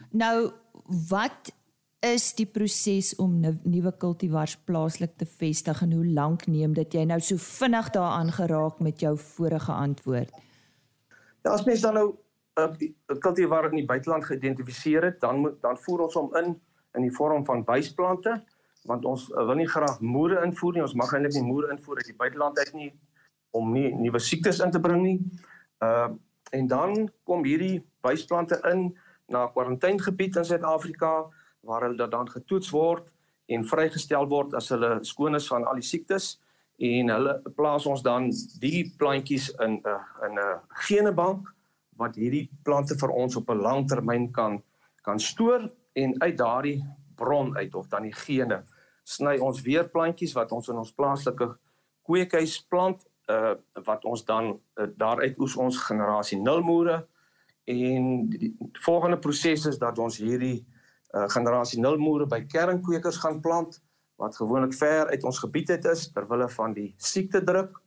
Nou 0.09 0.51
wat 1.09 1.53
is 1.99 2.33
die 2.35 2.47
proses 2.47 3.15
om 3.19 3.39
nuwe 3.63 3.91
kultivars 3.97 4.55
plaaslik 4.65 5.17
te 5.17 5.25
vestig 5.25 5.81
en 5.81 5.93
hoe 5.93 6.05
lank 6.05 6.47
neem 6.47 6.73
dit 6.73 6.93
jy 6.93 7.03
nou 7.03 7.19
so 7.19 7.37
vinnig 7.37 7.91
daaraan 7.95 8.31
geraak 8.31 8.79
met 8.79 8.99
jou 8.99 9.17
vorige 9.17 9.71
antwoord? 9.71 10.31
Ja, 11.43 11.51
as 11.51 11.63
mens 11.63 11.81
dan 11.81 11.93
nou 11.93 12.07
'n 12.57 12.95
uh, 13.11 13.19
kultivar 13.19 13.69
in 13.69 13.75
die 13.75 13.85
buiteland 13.85 14.25
geïdentifiseer 14.25 15.03
het, 15.03 15.19
dan 15.19 15.55
dan 15.61 15.77
voer 15.77 15.99
ons 15.99 16.13
hom 16.13 16.35
in 16.35 16.61
in 16.97 17.01
die 17.01 17.15
vorm 17.15 17.45
van 17.45 17.63
buisplante, 17.63 18.43
want 18.83 19.05
ons 19.05 19.29
uh, 19.29 19.45
wil 19.45 19.55
nie 19.55 19.67
graag 19.67 19.99
moere 19.99 20.43
invoer 20.45 20.73
nie. 20.73 20.81
Ons 20.81 20.93
mag 20.93 21.13
eintlik 21.13 21.33
nie 21.33 21.51
moere 21.51 21.69
invoer 21.71 21.97
uit 21.97 22.05
die 22.05 22.17
buiteland 22.17 22.57
uit 22.57 22.73
nie 22.73 22.93
om 23.51 23.71
nie 23.73 23.93
nuwe 23.95 24.19
siektes 24.19 24.59
in 24.59 24.71
te 24.71 24.79
bring 24.79 25.01
nie. 25.03 25.19
Uh 25.79 26.09
en 26.49 26.67
dan 26.67 27.11
kom 27.23 27.43
hierdie 27.45 27.83
buisplante 28.01 28.57
in 28.71 28.97
na 29.27 29.45
'n 29.45 29.51
kwarantaingebied 29.51 30.35
in 30.35 30.45
Suid-Afrika 30.45 31.29
waar 31.61 31.81
hulle 31.81 32.07
dan 32.07 32.29
getoets 32.29 32.69
word 32.69 33.13
en 33.45 33.65
vrygestel 33.65 34.27
word 34.27 34.53
as 34.53 34.69
hulle 34.69 34.97
skoon 35.01 35.35
is 35.35 35.47
van 35.47 35.65
al 35.65 35.75
die 35.81 35.85
siektes 35.85 36.39
en 36.77 37.09
hulle 37.09 37.41
plaas 37.55 37.85
ons 37.85 38.01
dan 38.01 38.31
die 38.59 38.93
plantjies 38.97 39.49
in 39.59 39.73
'n 39.77 39.87
uh, 39.87 40.03
in 40.25 40.33
'n 40.33 40.37
uh, 40.37 40.57
genebank 40.87 41.53
wat 41.99 42.15
hierdie 42.15 42.47
plante 42.63 42.97
vir 42.99 43.11
ons 43.11 43.35
op 43.35 43.49
'n 43.49 43.61
lang 43.61 43.87
termyn 43.87 44.31
kan 44.31 44.61
kan 45.03 45.19
stoor 45.19 45.69
en 45.93 46.21
uit 46.21 46.37
daardie 46.37 46.83
bron 47.15 47.57
uit 47.57 47.75
of 47.75 47.87
dan 47.87 48.03
die 48.07 48.15
gene 48.25 48.63
sny 49.03 49.37
ons 49.37 49.61
weer 49.61 49.89
plantjies 49.89 50.35
wat 50.37 50.51
ons 50.51 50.69
in 50.69 50.77
ons 50.77 50.93
plaaslike 50.93 51.47
kweekhuis 52.07 52.59
plant 52.69 53.05
uh 53.29 53.55
wat 53.85 54.05
ons 54.05 54.25
dan 54.25 54.51
uh, 54.53 54.87
daaruit 54.97 55.37
oes 55.39 55.55
ons 55.55 55.77
generasie 55.77 56.39
0 56.41 56.61
moere 56.65 56.97
en 57.69 58.29
die, 58.29 58.39
die 58.39 58.83
volgende 58.85 59.19
proses 59.21 59.65
is 59.69 59.77
dat 59.77 59.99
ons 59.99 60.17
hierdie 60.17 60.65
uh, 61.13 61.27
generasie 61.29 61.81
0 61.81 61.97
moere 62.01 62.25
by 62.25 62.41
kernkweekers 62.49 63.21
gaan 63.23 63.41
plant 63.41 63.81
wat 64.19 64.35
gewoonlik 64.35 64.73
ver 64.73 65.11
uit 65.13 65.23
ons 65.23 65.39
gebied 65.39 65.69
het 65.75 65.85
is 65.85 66.09
ter 66.13 66.27
wille 66.29 66.49
van 66.55 66.73
die 66.73 66.89
siekte 66.97 67.43
druk 67.51 67.77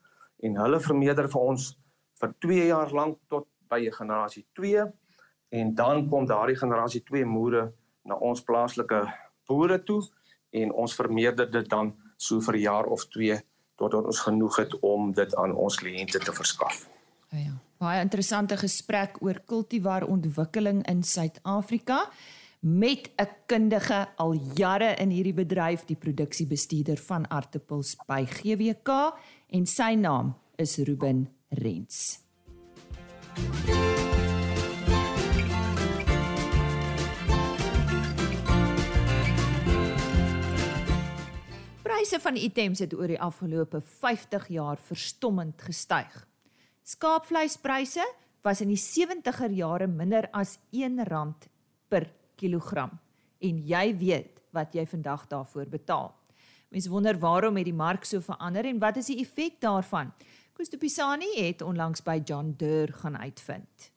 en 0.46 0.56
hulle 0.62 0.80
vermeerder 0.80 1.28
vir 1.34 1.48
ons 1.52 1.72
vir 2.22 2.34
2 2.46 2.68
jaar 2.70 2.94
lank 2.94 3.18
tot 3.28 3.48
by 3.72 3.88
generasie 3.90 4.44
2 4.58 4.86
en 5.60 5.74
dan 5.74 6.08
kom 6.08 6.26
daardie 6.28 6.58
generasie 6.60 7.02
2 7.08 7.24
moere 7.24 7.70
na 8.08 8.18
ons 8.20 8.44
plaaslike 8.44 9.00
boere 9.48 9.80
toe 9.88 10.02
en 10.62 10.72
ons 10.84 10.94
vermeerder 10.94 11.50
dit 11.50 11.68
dan 11.68 11.94
so 12.16 12.40
vir 12.40 12.56
'n 12.56 12.62
jaar 12.62 12.86
of 12.86 13.08
2 13.16 13.40
totdat 13.76 14.04
ons 14.04 14.20
genoeg 14.20 14.56
het 14.56 14.72
om 14.80 15.12
dit 15.12 15.34
aan 15.36 15.54
ons 15.56 15.76
kliënte 15.76 16.18
te 16.18 16.32
verskaf. 16.32 16.88
Ja, 17.30 17.38
ja. 17.38 17.54
Baie 17.82 18.00
interessante 18.00 18.56
gesprek 18.56 19.16
oor 19.20 19.40
kultivar 19.46 20.04
ontwikkeling 20.06 20.84
in 20.86 21.02
Suid-Afrika 21.02 22.04
met 22.60 23.10
'n 23.16 23.28
kundige 23.46 24.08
al 24.16 24.32
jare 24.54 24.94
in 24.94 25.10
hierdie 25.10 25.34
bedryf, 25.34 25.84
die 25.84 25.96
produksiebestuurder 25.96 26.98
van 26.98 27.30
aartappels 27.30 27.96
by 28.06 28.24
GWK 28.24 29.18
en 29.48 29.66
sy 29.66 29.94
naam 29.94 30.34
is 30.56 30.76
Ruben 30.78 31.28
Rents. 31.48 32.22
Pryse 41.82 42.18
van 42.20 42.36
items 42.36 42.78
het 42.82 42.94
oor 42.94 43.08
die 43.08 43.20
afgelope 43.20 43.80
50 43.80 44.48
jaar 44.48 44.76
verstommend 44.76 45.62
gestyg. 45.62 46.26
Skaapvleispryse 46.82 48.04
was 48.42 48.60
in 48.60 48.72
die 48.72 48.80
70er 48.80 49.52
jare 49.54 49.86
minder 49.86 50.28
as 50.32 50.58
R1 50.74 51.32
per 51.88 52.08
kilogram 52.36 52.98
en 53.40 53.62
jy 53.66 53.84
weet 53.96 54.42
wat 54.52 54.74
jy 54.74 54.84
vandag 54.86 55.24
daarvoor 55.30 55.70
betaal. 55.70 56.10
Mense 56.72 56.90
wonder 56.90 57.18
waarom 57.20 57.56
het 57.56 57.68
die 57.68 57.76
mark 57.76 58.04
so 58.08 58.20
verander 58.20 58.66
en 58.68 58.78
wat 58.80 58.96
is 58.96 59.10
die 59.12 59.20
effek 59.20 59.60
daarvan? 59.60 60.12
De 60.70 60.78
Pisani 60.78 61.26
het 61.36 61.62
onlangs 61.62 62.02
by 62.02 62.20
John 62.24 62.54
Deere 62.56 62.92
gaan 62.92 63.18
uitvind. 63.18 63.90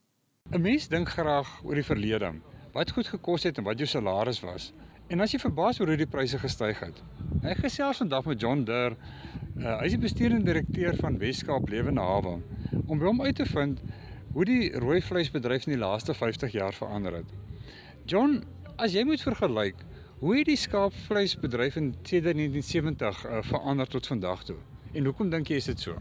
'n 0.52 0.62
Mens 0.62 0.88
dink 0.88 1.10
graag 1.10 1.50
oor 1.64 1.76
die 1.76 1.84
verlede, 1.84 2.32
wat 2.74 2.92
goed 2.92 3.08
gekos 3.08 3.44
het 3.44 3.58
en 3.58 3.64
wat 3.64 3.78
jou 3.78 3.88
salaris 3.88 4.40
was. 4.40 4.74
En 5.08 5.20
as 5.20 5.32
jy 5.32 5.40
verbaas 5.40 5.80
oor 5.80 5.88
hoe 5.88 5.98
die 5.98 6.10
pryse 6.10 6.40
gestyg 6.40 6.80
het. 6.80 7.04
Ek 7.44 7.58
gesels 7.58 7.98
vandag 7.98 8.26
met 8.26 8.42
John 8.42 8.64
Deere. 8.64 8.98
Uh, 9.58 9.78
hy 9.80 9.86
is 9.86 9.92
die 9.92 10.02
bestuurende 10.02 10.46
direkteur 10.46 10.96
van 10.96 11.18
Weskaap 11.18 11.70
Lewende 11.70 12.02
Hawe 12.02 12.42
om 12.88 13.02
hom 13.02 13.22
uit 13.22 13.36
te 13.36 13.46
vind 13.46 13.82
hoe 14.34 14.46
die 14.46 14.72
rooi 14.74 15.02
vleisbedryf 15.02 15.68
in 15.68 15.78
die 15.78 15.84
laaste 15.86 16.14
50 16.14 16.52
jaar 16.52 16.74
verander 16.74 17.14
het. 17.14 17.30
John, 18.06 18.44
as 18.76 18.94
jy 18.94 19.04
moet 19.04 19.22
vergelyk, 19.22 19.86
Hoe 20.16 20.38
het 20.38 20.46
die 20.48 20.56
skaapvleisbedryf 20.56 21.76
in 21.76 21.96
1970 22.02 23.26
uh, 23.26 23.42
verander 23.44 23.88
tot 23.88 24.08
vandag 24.08 24.44
toe? 24.44 24.56
En 24.94 25.06
hoekom 25.06 25.30
dink 25.30 25.48
jy 25.52 25.58
is 25.60 25.68
dit 25.68 25.80
so? 25.80 26.00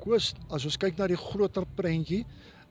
Koos, 0.00 0.32
as 0.48 0.64
ons 0.64 0.78
kyk 0.80 0.96
na 0.96 1.06
die 1.10 1.18
groter 1.20 1.66
prentjie, 1.76 2.22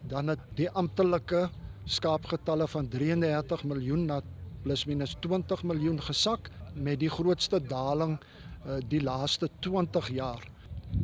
dan 0.09 0.31
het 0.33 0.41
die 0.57 0.69
amptelike 0.81 1.45
skaapgetalle 1.89 2.65
van 2.71 2.87
33 2.89 3.65
miljoen 3.69 4.07
na 4.09 4.19
plus 4.63 4.85
minus 4.89 5.13
20 5.21 5.61
miljoen 5.69 5.99
gesak 6.01 6.49
met 6.73 6.99
die 7.03 7.11
grootste 7.11 7.59
daling 7.61 8.17
uh, 8.17 8.79
die 8.91 9.01
laaste 9.03 9.49
20 9.65 10.09
jaar. 10.17 10.43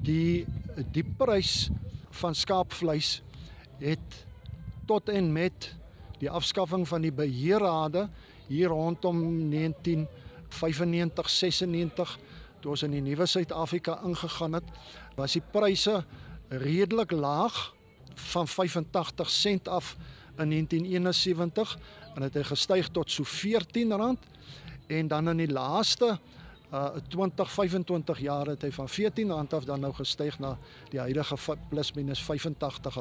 Die 0.08 0.46
die 0.92 1.06
prys 1.18 1.70
van 2.20 2.36
skaapvleis 2.36 3.22
het 3.80 4.26
tot 4.90 5.10
en 5.14 5.30
met 5.32 5.70
die 6.20 6.30
afskaffing 6.30 6.84
van 6.90 7.06
die 7.06 7.14
beheerrade 7.16 8.10
hier 8.50 8.74
rondom 8.74 9.22
1995 9.54 11.30
96 11.32 12.18
toe 12.66 12.74
ons 12.74 12.86
in 12.88 12.96
die 12.96 13.04
nuwe 13.06 13.28
Suid-Afrika 13.30 14.00
ingegaan 14.08 14.58
het, 14.58 14.70
was 15.20 15.36
die 15.38 15.44
pryse 15.54 16.00
redelik 16.50 17.14
laag 17.14 17.60
van 18.32 18.48
85 18.50 19.30
sent 19.30 19.70
af 19.70 19.94
in 20.42 20.50
1971 20.50 21.78
en 22.16 22.26
het 22.26 22.40
gestyg 22.50 22.90
tot 22.96 23.12
so 23.12 23.24
R14 23.24 23.94
en 24.88 25.08
dan 25.08 25.30
in 25.30 25.44
die 25.44 25.52
laaste 25.52 26.18
uh 26.74 26.98
20 27.14 27.52
25 27.54 28.20
jaar 28.20 28.50
het 28.50 28.64
hy 28.66 28.72
van 28.74 28.90
R14 28.90 29.32
af 29.54 29.66
dan 29.70 29.86
nou 29.86 29.94
gestyg 29.94 30.40
na 30.42 30.56
die 30.90 31.00
huidige 31.00 31.38
plus 31.70 31.94
minus 31.94 32.24
R85. 32.26 32.98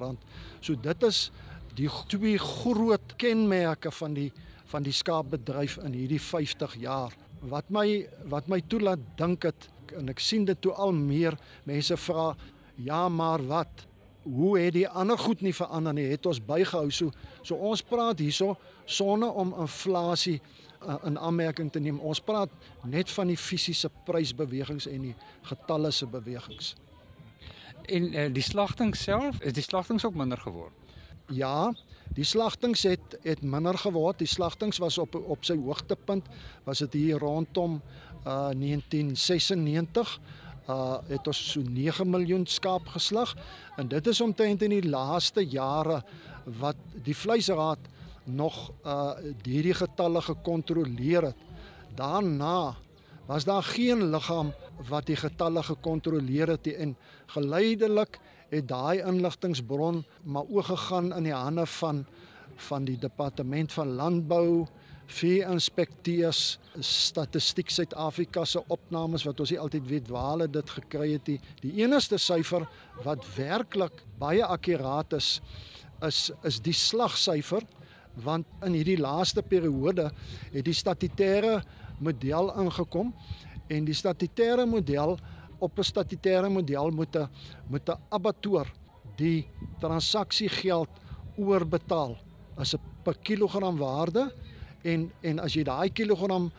So 0.60 0.76
dit 0.76 1.02
is 1.02 1.30
die 1.74 1.88
twee 2.06 2.38
groot 2.38 3.16
kenmerke 3.16 3.90
van 3.90 4.14
die 4.14 4.32
van 4.68 4.82
die 4.82 4.92
skaapbedryf 4.92 5.76
in 5.76 5.92
hierdie 5.92 6.20
50 6.20 6.76
jaar. 6.80 7.12
Wat 7.50 7.68
my 7.68 7.86
wat 8.32 8.46
my 8.48 8.60
toelaat 8.72 9.00
dink 9.18 9.44
het 9.44 9.68
en 9.98 10.08
ek 10.08 10.22
sien 10.22 10.46
dit 10.48 10.60
toe 10.64 10.72
al 10.72 10.94
meer 10.96 11.36
mense 11.68 11.96
vra 12.06 12.30
ja 12.86 13.08
maar 13.08 13.44
wat? 13.46 13.84
Hoe 14.24 14.58
het 14.58 14.72
die 14.72 14.88
ander 14.88 15.18
goed 15.20 15.42
nie 15.44 15.52
verander 15.54 15.92
nie? 15.94 16.06
Het 16.08 16.26
ons 16.26 16.40
bygehou? 16.40 16.88
So 16.90 17.12
so 17.42 17.58
ons 17.70 17.82
praat 17.84 18.22
hierso 18.24 18.56
sonder 18.84 19.36
om 19.36 19.52
inflasie 19.60 20.38
uh, 20.40 20.96
in 21.04 21.18
aanmerking 21.18 21.70
te 21.72 21.80
neem. 21.80 22.00
Ons 22.00 22.22
praat 22.24 22.50
net 22.82 23.10
van 23.10 23.28
die 23.28 23.38
fisiese 23.40 23.90
prysbewegings 24.08 24.88
en 24.88 25.10
die 25.10 25.14
getalle 25.50 25.92
se 25.92 26.08
bewegings. 26.08 26.74
En 27.92 28.08
uh, 28.14 28.28
die 28.32 28.44
slagting 28.44 28.96
self 28.96 29.40
is 29.44 29.52
die 29.52 29.66
slagtings 29.66 30.04
ook 30.08 30.16
minder 30.16 30.40
geword? 30.40 30.72
Ja, 31.32 31.72
die 32.12 32.24
slagtings 32.24 32.84
het 32.86 33.16
het 33.24 33.42
minder 33.42 33.78
geword. 33.78 34.18
Die 34.18 34.28
slagtings 34.28 34.78
was 34.82 34.98
op 34.98 35.14
op 35.14 35.44
sy 35.44 35.56
hoogtepunt 35.56 36.28
was 36.64 36.82
dit 36.84 36.92
hier 36.92 37.18
rondom 37.18 37.80
uh 38.24 38.50
1996 38.52 40.18
uh 40.68 40.98
het 41.08 41.26
ons 41.26 41.40
so 41.52 41.60
9 41.60 42.10
miljoen 42.10 42.46
skaap 42.46 42.86
geslag 42.88 43.34
en 43.76 43.88
dit 43.88 44.06
is 44.06 44.20
omtrent 44.20 44.62
in 44.62 44.70
die 44.70 44.88
laaste 44.88 45.44
jare 45.44 46.02
wat 46.60 46.76
die 47.04 47.16
vleisraad 47.16 47.90
nog 48.24 48.70
uh 48.84 49.12
hierdie 49.44 49.76
getalle 49.76 50.22
gekontroleer 50.22 51.30
het. 51.32 51.36
Daarna 51.94 52.74
was 53.26 53.44
daar 53.44 53.62
geen 53.62 54.10
liggaam 54.10 54.52
wat 54.88 55.06
die 55.06 55.16
getalle 55.16 55.62
gekontroleer 55.62 56.48
het 56.48 56.66
en 56.66 56.96
geleidelik 57.32 58.18
het 58.50 58.68
daai 58.68 59.00
inligtingbron 59.00 60.04
maar 60.22 60.42
oorgegaan 60.42 61.12
in 61.16 61.28
die 61.30 61.36
hande 61.36 61.66
van 61.66 62.04
van 62.68 62.84
die 62.84 62.98
departement 62.98 63.72
van 63.72 63.94
landbou 63.98 64.66
vee 65.06 65.40
inspekteurs 65.42 66.58
statistiek 66.80 67.70
Suid-Afrika 67.70 68.44
se 68.44 68.62
opnames 68.68 69.24
wat 69.24 69.40
ons 69.40 69.50
nie 69.50 69.58
altyd 69.60 69.88
weet 69.88 70.08
waar 70.08 70.30
hulle 70.30 70.48
dit 70.48 70.70
gekry 70.70 71.12
het 71.12 71.26
nie. 71.28 71.40
Die 71.60 71.72
enigste 71.82 72.18
syfer 72.18 72.64
wat 73.04 73.26
werklik 73.36 74.04
baie 74.20 74.44
akkuraat 74.44 75.12
is 75.18 75.40
is 76.06 76.30
is 76.42 76.60
die 76.60 76.76
slagsyfer 76.76 77.64
want 78.24 78.46
in 78.62 78.76
hierdie 78.78 79.00
laaste 79.00 79.42
periode 79.42 80.10
het 80.52 80.64
die 80.64 80.76
statutêre 80.76 81.58
model 81.98 82.52
ingekom 82.60 83.14
en 83.68 83.84
die 83.84 83.94
statutêre 83.96 84.66
model 84.66 85.18
op 85.58 85.78
'n 85.78 85.82
statutêre 85.82 86.50
model 86.50 86.90
moet 86.90 87.16
'n 87.16 87.28
moet 87.66 87.88
'n 87.88 88.00
abattoir 88.08 88.68
die 89.16 89.46
transaksiegeld 89.80 90.90
oorbetaal 91.36 92.16
as 92.56 92.74
'n 92.74 92.80
per 93.02 93.16
kilogram 93.22 93.76
waarde 93.76 94.32
en 94.82 95.12
en 95.20 95.38
as 95.38 95.54
jy 95.54 95.64
daai 95.64 95.90
kilogram 95.90 96.50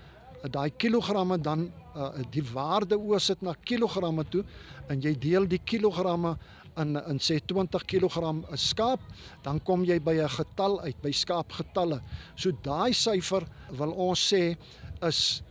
daai 0.51 0.69
kilogramme 0.77 1.37
dan 1.41 1.71
uh, 1.95 2.09
die 2.29 2.43
waarde 2.53 2.97
oorsit 2.97 3.41
na 3.41 3.53
kilogramme 3.63 4.25
toe 4.29 4.43
en 4.87 5.01
jy 5.01 5.15
deel 5.17 5.47
die 5.47 5.61
kilogramme 5.63 6.35
in 6.81 6.95
in 7.07 7.19
sê 7.19 7.39
20 7.45 7.85
kg 7.85 8.15
'n 8.31 8.57
skaap, 8.57 8.99
dan 9.43 9.59
kom 9.63 9.83
jy 9.83 9.99
by 9.99 10.15
'n 10.21 10.29
getal 10.29 10.81
uit, 10.81 11.01
by 11.01 11.11
skaapgetalle. 11.11 12.01
So 12.35 12.51
daai 12.51 12.93
syfer 12.93 13.47
wil 13.69 13.91
ons 13.91 14.33
sê 14.33 14.57
is 15.01 15.41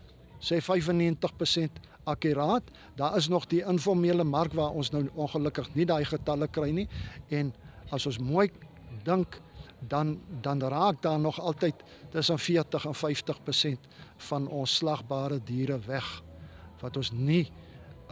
sê 0.40 0.60
95% 0.60 1.70
akkuraat. 2.04 2.62
Daar 2.96 3.16
is 3.16 3.28
nog 3.28 3.46
die 3.46 3.62
informele 3.64 4.24
mark 4.24 4.52
waar 4.52 4.70
ons 4.70 4.90
nou 4.90 5.08
ongelukkig 5.14 5.74
nie 5.74 5.86
daai 5.86 6.04
getalle 6.04 6.48
kry 6.48 6.70
nie 6.70 6.88
en 7.30 7.52
as 7.90 8.06
ons 8.06 8.18
mooi 8.18 8.50
dink 9.04 9.40
dan 9.88 10.20
dan 10.40 10.60
raak 10.60 11.02
daar 11.02 11.20
nog 11.20 11.40
altyd 11.40 11.74
tussen 12.10 12.38
40 12.38 12.84
en 12.84 12.94
50% 12.94 13.88
van 14.16 14.48
ons 14.48 14.76
slagbare 14.76 15.40
diere 15.44 15.78
weg 15.86 16.22
wat 16.80 16.96
ons 16.96 17.12
nie 17.12 17.50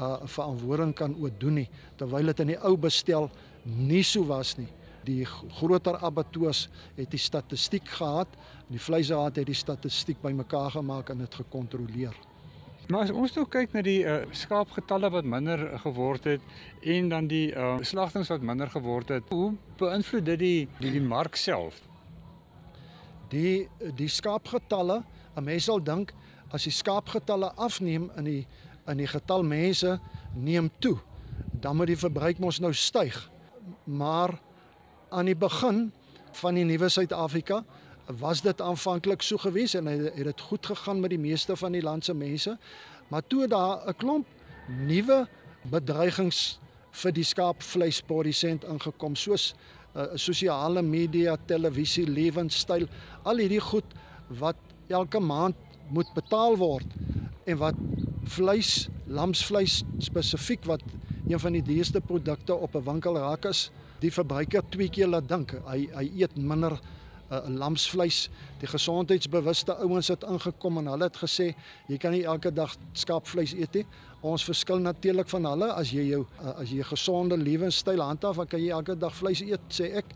uh 0.02 0.28
verantwoording 0.36 0.94
kan 0.98 1.16
oordoen 1.22 1.60
nie 1.62 1.68
terwyl 2.00 2.32
dit 2.32 2.44
in 2.44 2.52
die 2.54 2.60
ou 2.68 2.76
bestel 2.86 3.30
nie 3.64 4.02
so 4.02 4.26
was 4.26 4.56
nie. 4.58 4.70
Die 5.06 5.24
groter 5.58 5.98
abattoirs 6.06 6.68
het 6.96 7.10
die 7.10 7.20
statistiek 7.20 7.88
gehad, 7.98 8.28
die 8.70 8.82
vleisraad 8.82 9.40
het 9.40 9.48
die 9.50 9.58
statistiek 9.58 10.20
bymekaar 10.22 10.70
gemaak 10.76 11.10
en 11.10 11.24
dit 11.24 11.40
gekontroleer. 11.42 12.14
Maar 12.90 13.06
as 13.06 13.12
ons 13.14 13.34
nou 13.38 13.44
kyk 13.46 13.74
na 13.76 13.82
die 13.86 14.00
uh, 14.02 14.22
skaapgetalle 14.34 15.10
wat 15.14 15.26
minder 15.28 15.60
geword 15.84 16.26
het 16.26 16.42
en 16.94 17.08
dan 17.12 17.28
die 17.30 17.52
uh, 17.54 17.76
slagtings 17.86 18.30
wat 18.32 18.42
minder 18.46 18.70
geword 18.70 19.12
het, 19.14 19.30
hoe 19.30 19.52
beïnvloed 19.78 20.26
dit 20.26 20.40
die 20.42 20.58
die, 20.80 20.90
die 20.98 21.04
mark 21.04 21.38
self? 21.38 21.78
Die 23.30 23.68
die 23.98 24.10
skaapgetalle, 24.10 25.02
'n 25.36 25.46
mens 25.46 25.70
sal 25.70 25.80
dink 25.82 26.12
as 26.52 26.66
die 26.68 26.74
skaapgetalle 26.74 27.52
afneem 27.56 28.10
in 28.18 28.28
die 28.28 28.42
in 28.90 28.96
die 29.02 29.06
getal 29.10 29.42
mense 29.46 29.98
neem 30.34 30.70
toe, 30.78 30.96
dan 31.60 31.76
moet 31.76 31.92
die 31.92 31.98
verbruik 31.98 32.38
mos 32.42 32.58
nou 32.58 32.72
styg. 32.74 33.16
Maar 33.84 34.34
aan 35.10 35.28
die 35.30 35.36
begin 35.38 35.92
van 36.40 36.54
die 36.54 36.64
nuwe 36.64 36.88
Suid-Afrika 36.88 37.62
was 38.18 38.42
dit 38.42 38.60
aanvanklik 38.60 39.22
so 39.22 39.38
gewees 39.38 39.74
en 39.78 39.86
het 39.86 40.16
dit 40.16 40.40
goed 40.40 40.66
gegaan 40.66 41.00
met 41.00 41.10
die 41.10 41.20
meeste 41.20 41.56
van 41.56 41.72
die 41.72 41.82
land 41.82 42.04
se 42.04 42.14
mense. 42.14 42.56
Maar 43.08 43.22
toe 43.26 43.46
daar 43.46 43.88
'n 43.88 43.96
klomp 43.96 44.26
nuwe 44.66 45.26
bedreigings 45.70 46.58
vir 46.90 47.12
die 47.12 47.24
skaapvleisprodusent 47.24 48.64
ingekom 48.64 49.16
soos 49.16 49.54
uh, 49.94 50.06
sosiale 50.14 50.82
media, 50.82 51.36
televisie, 51.46 52.06
lewenstyl, 52.06 52.86
al 53.22 53.36
hierdie 53.36 53.60
goed 53.60 53.84
wat 54.28 54.56
elke 54.88 55.20
maand 55.20 55.56
moet 55.88 56.08
betaal 56.14 56.56
word 56.56 56.86
en 57.44 57.58
wat 57.58 57.74
vleis, 58.24 58.88
lamsvleis 59.06 59.82
spesifiek 59.98 60.64
wat 60.64 60.82
een 61.28 61.40
van 61.40 61.52
die 61.52 61.62
duurste 61.62 62.00
produkte 62.00 62.54
op 62.54 62.74
'n 62.76 62.84
winkel 62.84 63.16
raak 63.16 63.44
is, 63.44 63.70
die 64.00 64.12
verbruiker 64.12 64.62
twee 64.68 64.88
keer 64.88 65.08
laat 65.08 65.28
dink. 65.28 65.54
Hy 65.66 65.88
hy 65.94 66.10
eet 66.22 66.36
minder 66.36 66.78
uh, 67.32 67.40
lamsvleis. 67.48 68.28
Die 68.60 68.68
gesondheidsbewuste 68.68 69.76
ouens 69.84 70.08
het 70.08 70.24
ingekom 70.28 70.78
en 70.78 70.90
hulle 70.92 71.08
het 71.08 71.16
gesê 71.16 71.54
jy 71.88 71.98
kan 71.98 72.12
nie 72.12 72.24
elke 72.24 72.52
dag 72.52 72.74
skaapvleis 72.92 73.54
eet 73.54 73.74
nie. 73.74 73.86
Ons 74.20 74.44
verskil 74.44 74.78
natuurlik 74.78 75.28
van 75.28 75.44
hulle 75.44 75.72
as 75.72 75.90
jy 75.94 76.06
jou 76.10 76.26
uh, 76.42 76.54
as 76.58 76.70
jy 76.70 76.78
'n 76.80 76.92
gesonde 76.92 77.36
lewenstyl 77.36 78.00
handhaaf, 78.00 78.36
dan 78.36 78.46
kan 78.46 78.60
jy 78.60 78.70
elke 78.70 78.98
dag 78.98 79.14
vleis 79.14 79.42
eet, 79.42 79.60
sê 79.70 79.92
ek. 80.02 80.14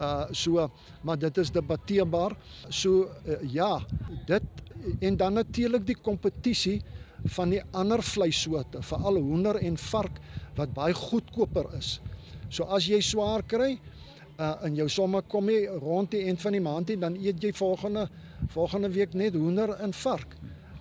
Uh 0.00 0.26
so 0.32 0.70
maar 1.02 1.18
dit 1.18 1.38
is 1.38 1.50
debatteerbaar. 1.50 2.36
So 2.68 3.10
uh, 3.26 3.42
ja, 3.42 3.80
dit 4.26 4.42
en 5.00 5.16
dan 5.16 5.32
natuurlik 5.32 5.86
die 5.86 5.96
kompetisie 5.96 6.82
van 7.24 7.50
die 7.50 7.60
ander 7.72 8.02
vleissoorte, 8.02 8.82
veral 8.82 9.18
hoender 9.22 9.58
en 9.60 9.76
vark 9.78 10.20
wat 10.56 10.74
baie 10.74 10.94
goedkoper 10.94 11.72
is. 11.78 11.98
So 12.50 12.64
as 12.64 12.86
jy 12.88 13.00
swaar 13.04 13.44
kry 13.46 13.78
uh 14.38 14.54
in 14.68 14.76
jou 14.78 14.86
somme 14.88 15.22
kom 15.26 15.48
jy 15.50 15.66
rond 15.82 16.12
die 16.14 16.22
eind 16.30 16.40
van 16.40 16.54
die 16.54 16.62
maand 16.62 16.90
en 16.94 17.00
dan 17.00 17.16
eet 17.18 17.42
jy 17.42 17.50
volgende 17.58 18.06
volgende 18.54 18.90
week 18.94 19.14
net 19.14 19.34
hoender 19.34 19.74
en 19.82 19.92
vark. 19.92 20.36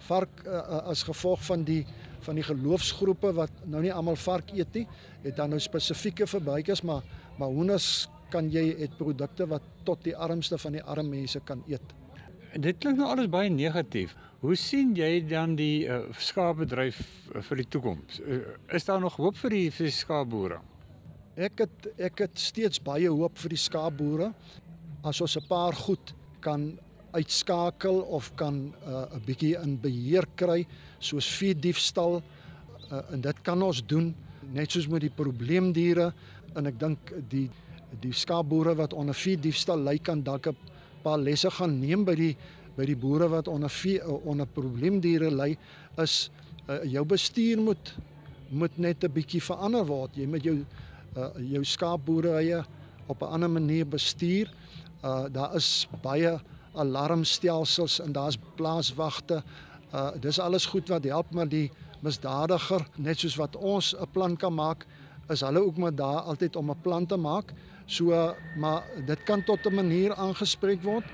Vark 0.07 0.43
uh, 0.45 0.51
uh, 0.53 0.81
as 0.93 1.03
gevolg 1.03 1.41
van 1.47 1.63
die 1.65 1.81
van 2.27 2.37
die 2.37 2.45
geloofsgroepe 2.45 3.31
wat 3.33 3.63
nou 3.65 3.81
nie 3.81 3.93
almal 3.93 4.17
vark 4.19 4.51
eet 4.53 4.73
nie, 4.75 4.85
het 5.23 5.35
dan 5.37 5.49
nou 5.53 5.59
spesifieke 5.59 6.27
verbruikers 6.27 6.83
maar 6.83 7.01
maar 7.37 7.49
hoenders 7.53 8.07
kan 8.29 8.49
jy 8.51 8.65
het 8.79 8.97
produkte 8.97 9.47
wat 9.47 9.65
tot 9.85 10.03
die 10.03 10.15
armste 10.15 10.57
van 10.57 10.77
die 10.77 10.83
arm 10.83 11.09
mense 11.09 11.39
kan 11.45 11.63
eet. 11.67 11.95
Dit 12.55 12.79
klink 12.79 12.99
nou 12.99 13.09
alles 13.11 13.27
baie 13.27 13.49
negatief. 13.51 14.13
Hoe 14.39 14.55
sien 14.55 14.93
jy 14.95 15.19
dan 15.27 15.55
die 15.59 15.87
uh, 15.89 15.99
skaapbedryf 16.15 16.99
uh, 17.35 17.41
vir 17.43 17.61
die 17.61 17.67
toekoms? 17.75 18.19
Uh, 18.21 18.39
is 18.77 18.87
daar 18.87 19.01
nog 19.03 19.17
hoop 19.19 19.35
vir 19.41 19.55
die 19.55 19.65
die 19.73 19.91
skaapboere? 19.91 20.61
Ek 21.35 21.65
het 21.65 21.89
ek 22.09 22.23
het 22.23 22.39
steeds 22.39 22.79
baie 22.81 23.09
hoop 23.11 23.37
vir 23.41 23.53
die 23.53 23.59
skaapboere 23.61 24.31
as 25.03 25.21
ons 25.21 25.35
'n 25.37 25.47
paar 25.49 25.75
goed 25.75 26.13
kan 26.39 26.77
uitskakel 27.17 27.99
of 28.19 28.31
kan 28.35 28.71
'n 28.71 28.73
uh, 28.87 29.19
bietjie 29.25 29.57
in 29.59 29.77
beheer 29.81 30.27
kry 30.35 30.65
soos 30.99 31.27
vee 31.27 31.53
diefstal 31.53 32.21
uh, 32.21 33.01
en 33.11 33.21
dit 33.21 33.43
kan 33.43 33.61
ons 33.61 33.83
doen 33.85 34.15
net 34.53 34.71
soos 34.71 34.87
met 34.87 35.01
die 35.01 35.13
probleemdiere 35.13 36.13
en 36.55 36.65
ek 36.65 36.79
dink 36.79 37.13
die 37.29 37.49
die 38.01 38.13
skaapboere 38.13 38.75
wat 38.75 38.93
onder 38.93 39.15
vee 39.15 39.37
diefstal 39.37 39.79
ly 39.79 39.97
kan 39.97 40.23
dalk 40.23 40.47
'n 40.47 40.76
paar 41.07 41.21
lesse 41.23 41.51
gaan 41.59 41.79
neem 41.79 42.05
by 42.07 42.15
die 42.19 42.33
by 42.77 42.85
die 42.85 42.97
boere 42.99 43.29
wat 43.31 43.47
onder 43.49 43.71
vee 43.73 44.01
onder 44.05 44.49
probleemdiere 44.57 45.31
ly 45.33 45.53
is 46.03 46.17
uh, 46.67 46.83
jou 46.85 47.03
bestuur 47.15 47.63
moet 47.69 47.93
moet 48.49 48.77
net 48.77 49.03
'n 49.03 49.11
bietjie 49.11 49.41
verander 49.43 49.85
word. 49.85 50.15
Jy 50.15 50.27
moet 50.27 50.43
jou 50.43 50.57
uh, 50.59 51.31
jou 51.53 51.63
skaapboerderye 51.65 52.61
op 53.07 53.21
'n 53.21 53.33
ander 53.35 53.49
manier 53.49 53.87
bestuur. 53.87 54.51
Uh 55.03 55.25
daar 55.31 55.55
is 55.55 55.87
baie 56.01 56.37
alarmstelsels 56.73 57.99
en 57.99 58.11
daar's 58.11 58.37
plaaswagte. 58.55 59.43
Uh 59.93 60.11
dis 60.21 60.39
alles 60.39 60.65
goed 60.65 60.87
wat 60.89 61.03
help 61.03 61.31
maar 61.31 61.49
die 61.49 61.71
misdadiger 62.01 62.87
net 62.95 63.19
soos 63.19 63.35
wat 63.35 63.55
ons 63.55 63.95
'n 63.95 64.11
plan 64.11 64.37
kan 64.37 64.53
maak 64.53 64.85
is 65.29 65.41
hulle 65.41 65.59
ook 65.65 65.77
maar 65.77 65.95
daar 65.95 66.21
altyd 66.31 66.55
om 66.55 66.69
'n 66.71 66.81
plan 66.81 67.05
te 67.05 67.17
maak. 67.17 67.53
So 67.87 68.35
maar 68.55 68.83
dit 69.05 69.23
kan 69.23 69.43
tot 69.43 69.65
'n 69.65 69.73
manier 69.73 70.15
aangespreek 70.15 70.81
word 70.83 71.05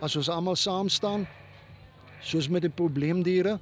as 0.00 0.16
ons 0.16 0.28
almal 0.28 0.56
saam 0.56 0.88
staan 0.88 1.26
soos 2.20 2.48
met 2.48 2.62
die 2.62 2.70
probleemdiere. 2.70 3.58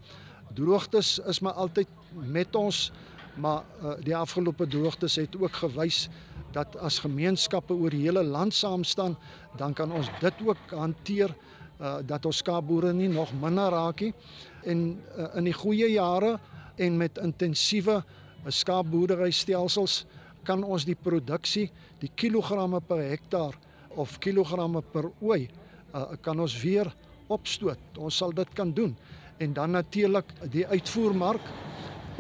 Droogtes 0.54 1.18
is 1.18 1.40
maar 1.40 1.52
altyd 1.52 1.88
met 2.12 2.54
ons, 2.54 2.92
maar 3.34 3.64
uh, 3.82 3.94
die 4.06 4.16
afgelope 4.16 4.66
droogtes 4.66 5.16
het 5.16 5.36
ook 5.36 5.52
gewys 5.52 6.08
dat 6.52 6.76
as 6.76 6.98
gemeenskappe 7.02 7.74
oor 7.74 7.90
die 7.90 8.04
hele 8.06 8.22
land 8.22 8.54
saam 8.54 8.84
staan, 8.84 9.16
dan 9.58 9.74
kan 9.74 9.92
ons 9.92 10.10
dit 10.20 10.34
ook 10.46 10.70
hanteer 10.70 11.34
uh, 11.80 11.96
dat 12.06 12.26
ons 12.26 12.36
skaapboere 12.36 12.92
nie 12.92 13.08
nog 13.08 13.32
minder 13.40 13.70
raak 13.74 14.00
nie. 14.00 14.14
En 14.62 15.02
uh, 15.18 15.26
in 15.34 15.44
die 15.44 15.56
goeie 15.58 15.90
jare 15.90 16.38
en 16.76 16.96
met 16.96 17.18
intensiewe 17.18 18.04
skaapboerderystelsels 18.46 20.04
kan 20.44 20.64
ons 20.64 20.84
die 20.86 20.96
produksie, 20.96 21.68
die 22.00 22.10
kilogramme 22.14 22.80
per 22.84 23.02
hektaar 23.02 23.56
of 24.00 24.18
kilogramme 24.22 24.82
per 24.92 25.10
ooi 25.22 25.46
uh, 25.94 26.14
kan 26.22 26.40
ons 26.40 26.56
weer 26.62 26.90
opstoot. 27.32 27.80
Ons 27.98 28.18
sal 28.20 28.34
dit 28.36 28.50
kan 28.54 28.72
doen. 28.74 28.94
En 29.38 29.54
dan 29.54 29.70
natuurlik 29.70 30.32
die 30.52 30.66
uitvoermark. 30.66 31.52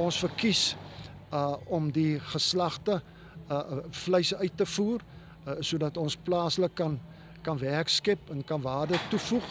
Ons 0.02 0.18
verkies 0.24 0.74
uh 1.34 1.56
om 1.72 1.90
die 1.92 2.20
geslagte 2.30 3.00
uh 3.50 3.80
vleis 4.04 4.34
uit 4.34 4.56
te 4.56 4.66
voer 4.66 5.02
uh 5.46 5.56
sodat 5.60 5.96
ons 5.98 6.16
plaaslik 6.26 6.74
kan 6.78 6.98
kan 7.42 7.58
werk 7.58 7.88
skep 7.88 8.30
en 8.30 8.44
kan 8.44 8.62
waarde 8.62 8.98
toevoeg 9.10 9.48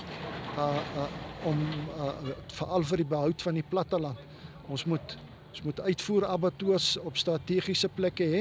uh 0.57 0.79
uh 1.01 1.07
om 1.49 1.59
uh 1.97 2.35
veral 2.55 2.87
vir 2.91 3.03
die 3.03 3.09
behoud 3.15 3.41
van 3.41 3.59
die 3.59 3.67
platteland. 3.69 4.19
Ons 4.71 4.85
moet 4.85 5.17
ons 5.53 5.65
moet 5.67 5.81
uitvoer 5.85 6.25
abattoirs 6.25 6.95
op 7.05 7.17
strategiese 7.19 7.89
plekke 7.93 8.25
hê 8.25 8.39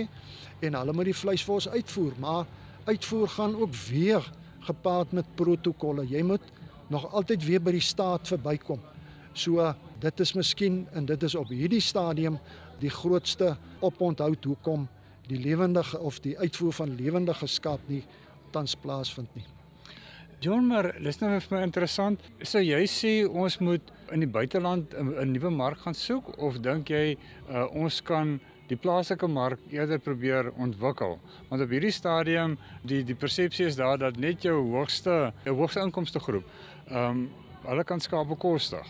en 0.65 0.79
hulle 0.79 0.95
moet 0.97 1.11
die 1.11 1.17
vleis 1.17 1.45
vir 1.45 1.59
ons 1.59 1.69
uitvoer, 1.69 2.15
maar 2.25 2.47
uitvoer 2.89 3.29
gaan 3.35 3.57
ook 3.61 3.75
weer 3.91 4.25
gepaard 4.65 5.13
met 5.13 5.29
protokolle. 5.37 6.07
Jy 6.09 6.23
moet 6.25 6.47
nog 6.89 7.05
altyd 7.13 7.45
weer 7.45 7.61
by 7.61 7.75
die 7.77 7.85
staat 7.85 8.31
verbykom. 8.33 8.81
So 9.37 9.75
dit 10.01 10.25
is 10.25 10.33
miskien 10.39 10.87
en 10.97 11.07
dit 11.09 11.29
is 11.29 11.37
op 11.37 11.53
hierdie 11.53 11.85
stadium 11.85 12.39
die 12.81 12.93
grootste 12.93 13.57
oponthoud 13.81 14.45
hoekom 14.49 14.89
die 15.29 15.41
lewendige 15.41 16.01
of 16.01 16.21
die 16.25 16.39
uitvoer 16.39 16.73
van 16.81 16.97
lewendige 16.97 17.47
skaap 17.47 17.85
nie 17.93 18.03
tans 18.57 18.75
plaasvind 18.77 19.29
nie. 19.37 19.45
John, 20.43 20.67
maar 20.67 20.89
dis 20.99 21.21
nou 21.23 21.29
vir 21.31 21.53
my 21.55 21.59
interessant. 21.63 22.23
So 22.43 22.59
jy 22.59 22.81
sê 22.91 23.11
ons 23.31 23.61
moet 23.63 23.93
in 24.15 24.25
die 24.25 24.31
buiteland 24.37 24.91
'n 24.99 25.31
nuwe 25.31 25.53
mark 25.55 25.79
gaan 25.85 25.95
soek 25.95 26.33
of 26.43 26.59
dink 26.65 26.91
jy 26.91 27.15
uh, 27.15 27.69
ons 27.71 28.01
kan 28.03 28.41
die 28.67 28.79
plaaslike 28.87 29.29
mark 29.31 29.63
eerder 29.71 30.03
probeer 30.03 30.51
ontwikkel. 30.67 31.15
Want 31.49 31.63
op 31.63 31.71
hierdie 31.71 31.95
stadium 31.95 32.59
die 32.83 33.05
die 33.07 33.15
persepsie 33.15 33.69
is 33.71 33.79
daar 33.79 34.03
dat 34.03 34.19
net 34.19 34.43
jou 34.43 34.59
hoogste 34.75 35.33
jou 35.47 35.55
hoogste 35.63 35.87
inkomste 35.87 36.19
groep 36.19 36.51
ehm 36.91 37.07
um, 37.07 37.25
hulle 37.69 37.85
kan 37.85 38.03
skaap 38.03 38.27
bekostig. 38.35 38.87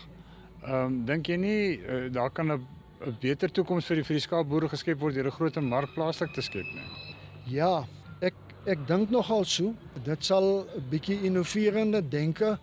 Ehm 0.65 0.73
um, 0.73 1.01
dink 1.05 1.29
jy 1.29 1.37
nie 1.37 1.63
uh, 1.77 2.09
daar 2.09 2.31
kan 2.31 2.49
'n 2.51 2.65
'n 3.05 3.17
beter 3.21 3.51
toekoms 3.51 3.85
vir 3.85 4.01
die 4.01 4.09
vir 4.09 4.17
die 4.17 4.25
skaapboere 4.25 4.73
geskep 4.73 4.99
word 4.99 5.13
deur 5.13 5.29
'n 5.29 5.37
groter 5.37 5.61
mark 5.61 5.93
plaaslik 5.93 6.33
te 6.33 6.41
skep 6.41 6.65
nie? 6.65 6.89
Ja, 7.45 7.85
ek 8.65 8.85
dink 8.87 9.11
nogal 9.11 9.43
so. 9.45 9.73
Dit 10.05 10.23
sal 10.23 10.63
'n 10.63 10.83
bietjie 10.89 11.19
innoverende 11.27 12.01
denke 12.01 12.57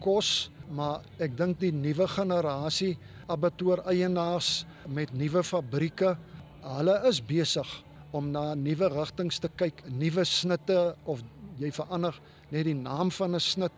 kos, 0.00 0.50
maar 0.70 1.02
ek 1.18 1.36
dink 1.36 1.58
die 1.58 1.72
nuwe 1.72 2.06
generasie 2.06 2.96
abattoir 3.26 3.82
eienaars 3.90 4.64
met 4.86 5.12
nuwe 5.12 5.42
fabrieke 5.42 6.16
hulle 6.62 6.96
is 7.08 7.20
besig 7.20 7.66
om 8.12 8.30
na 8.30 8.54
nuwe 8.54 8.88
rigtings 8.94 9.38
te 9.40 9.48
kyk, 9.48 9.82
nuwe 9.90 10.24
snitte 10.24 10.94
of 11.04 11.22
jy 11.58 11.70
verander 11.70 12.14
net 12.50 12.64
die 12.64 12.74
naam 12.74 13.10
van 13.10 13.34
'n 13.34 13.40
snit, 13.40 13.72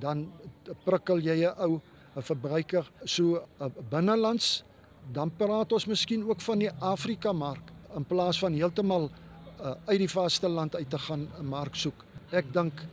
dan 0.00 0.32
prikkel 0.84 1.20
jy 1.20 1.44
'n 1.44 1.54
ou 1.60 1.80
'n 2.16 2.22
verbruiker 2.22 2.84
so 3.04 3.44
binnelands, 3.90 4.64
dan 5.12 5.30
praat 5.30 5.72
ons 5.72 5.86
miskien 5.86 6.24
ook 6.24 6.40
van 6.40 6.58
die 6.58 6.72
Afrika 6.80 7.32
mark 7.32 7.72
in 7.96 8.04
plaas 8.04 8.38
van 8.38 8.52
heeltemal 8.52 9.10
uh, 9.60 9.74
uit 9.86 9.98
die 9.98 10.10
vasteland 10.10 10.76
uit 10.76 10.90
te 10.90 10.98
gaan 10.98 11.28
'n 11.40 11.46
mark 11.46 11.74
soek. 11.74 12.04
Ek 12.30 12.52
dink 12.52 12.84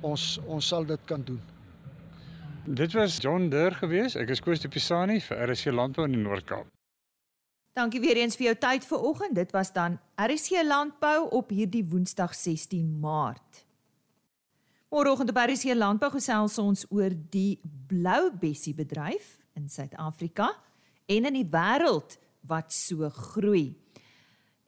ons 0.00 0.38
ons 0.46 0.66
sal 0.66 0.84
dit 0.84 1.00
kan 1.04 1.22
doen. 1.24 1.40
Dit 2.64 2.92
was 2.92 3.16
John 3.16 3.48
Deur 3.48 3.74
geweest. 3.74 4.16
Ek 4.16 4.28
is 4.28 4.40
Koos 4.40 4.60
de 4.60 4.68
Pisani 4.68 5.20
vir 5.20 5.50
RSC 5.50 5.72
Landbou 5.72 6.04
in 6.06 6.12
die 6.12 6.22
Noord-Kaap. 6.22 6.66
Dankie 7.72 8.00
weer 8.00 8.16
eens 8.16 8.36
vir 8.36 8.52
jou 8.52 8.56
tyd 8.60 8.84
vanoggend. 8.84 9.34
Dit 9.34 9.50
was 9.50 9.72
dan 9.72 9.98
RC 10.20 10.62
Landbou 10.62 11.28
op 11.30 11.50
hierdie 11.50 11.84
Woensdag 11.88 12.34
16 12.34 12.98
Maart. 13.00 13.64
Môreoggend 14.92 15.30
op 15.30 15.36
RC 15.40 15.72
Landbou 15.74 16.10
gesels 16.12 16.58
ons 16.58 16.84
oor 16.90 17.14
die 17.32 17.58
blou 17.88 18.30
bessie 18.36 18.74
bedryf 18.76 19.38
in 19.56 19.70
Suid-Afrika 19.72 20.50
en 21.08 21.24
in 21.30 21.38
die 21.38 21.48
wêreld 21.48 22.18
wat 22.46 22.74
so 22.76 23.08
groei. 23.08 23.72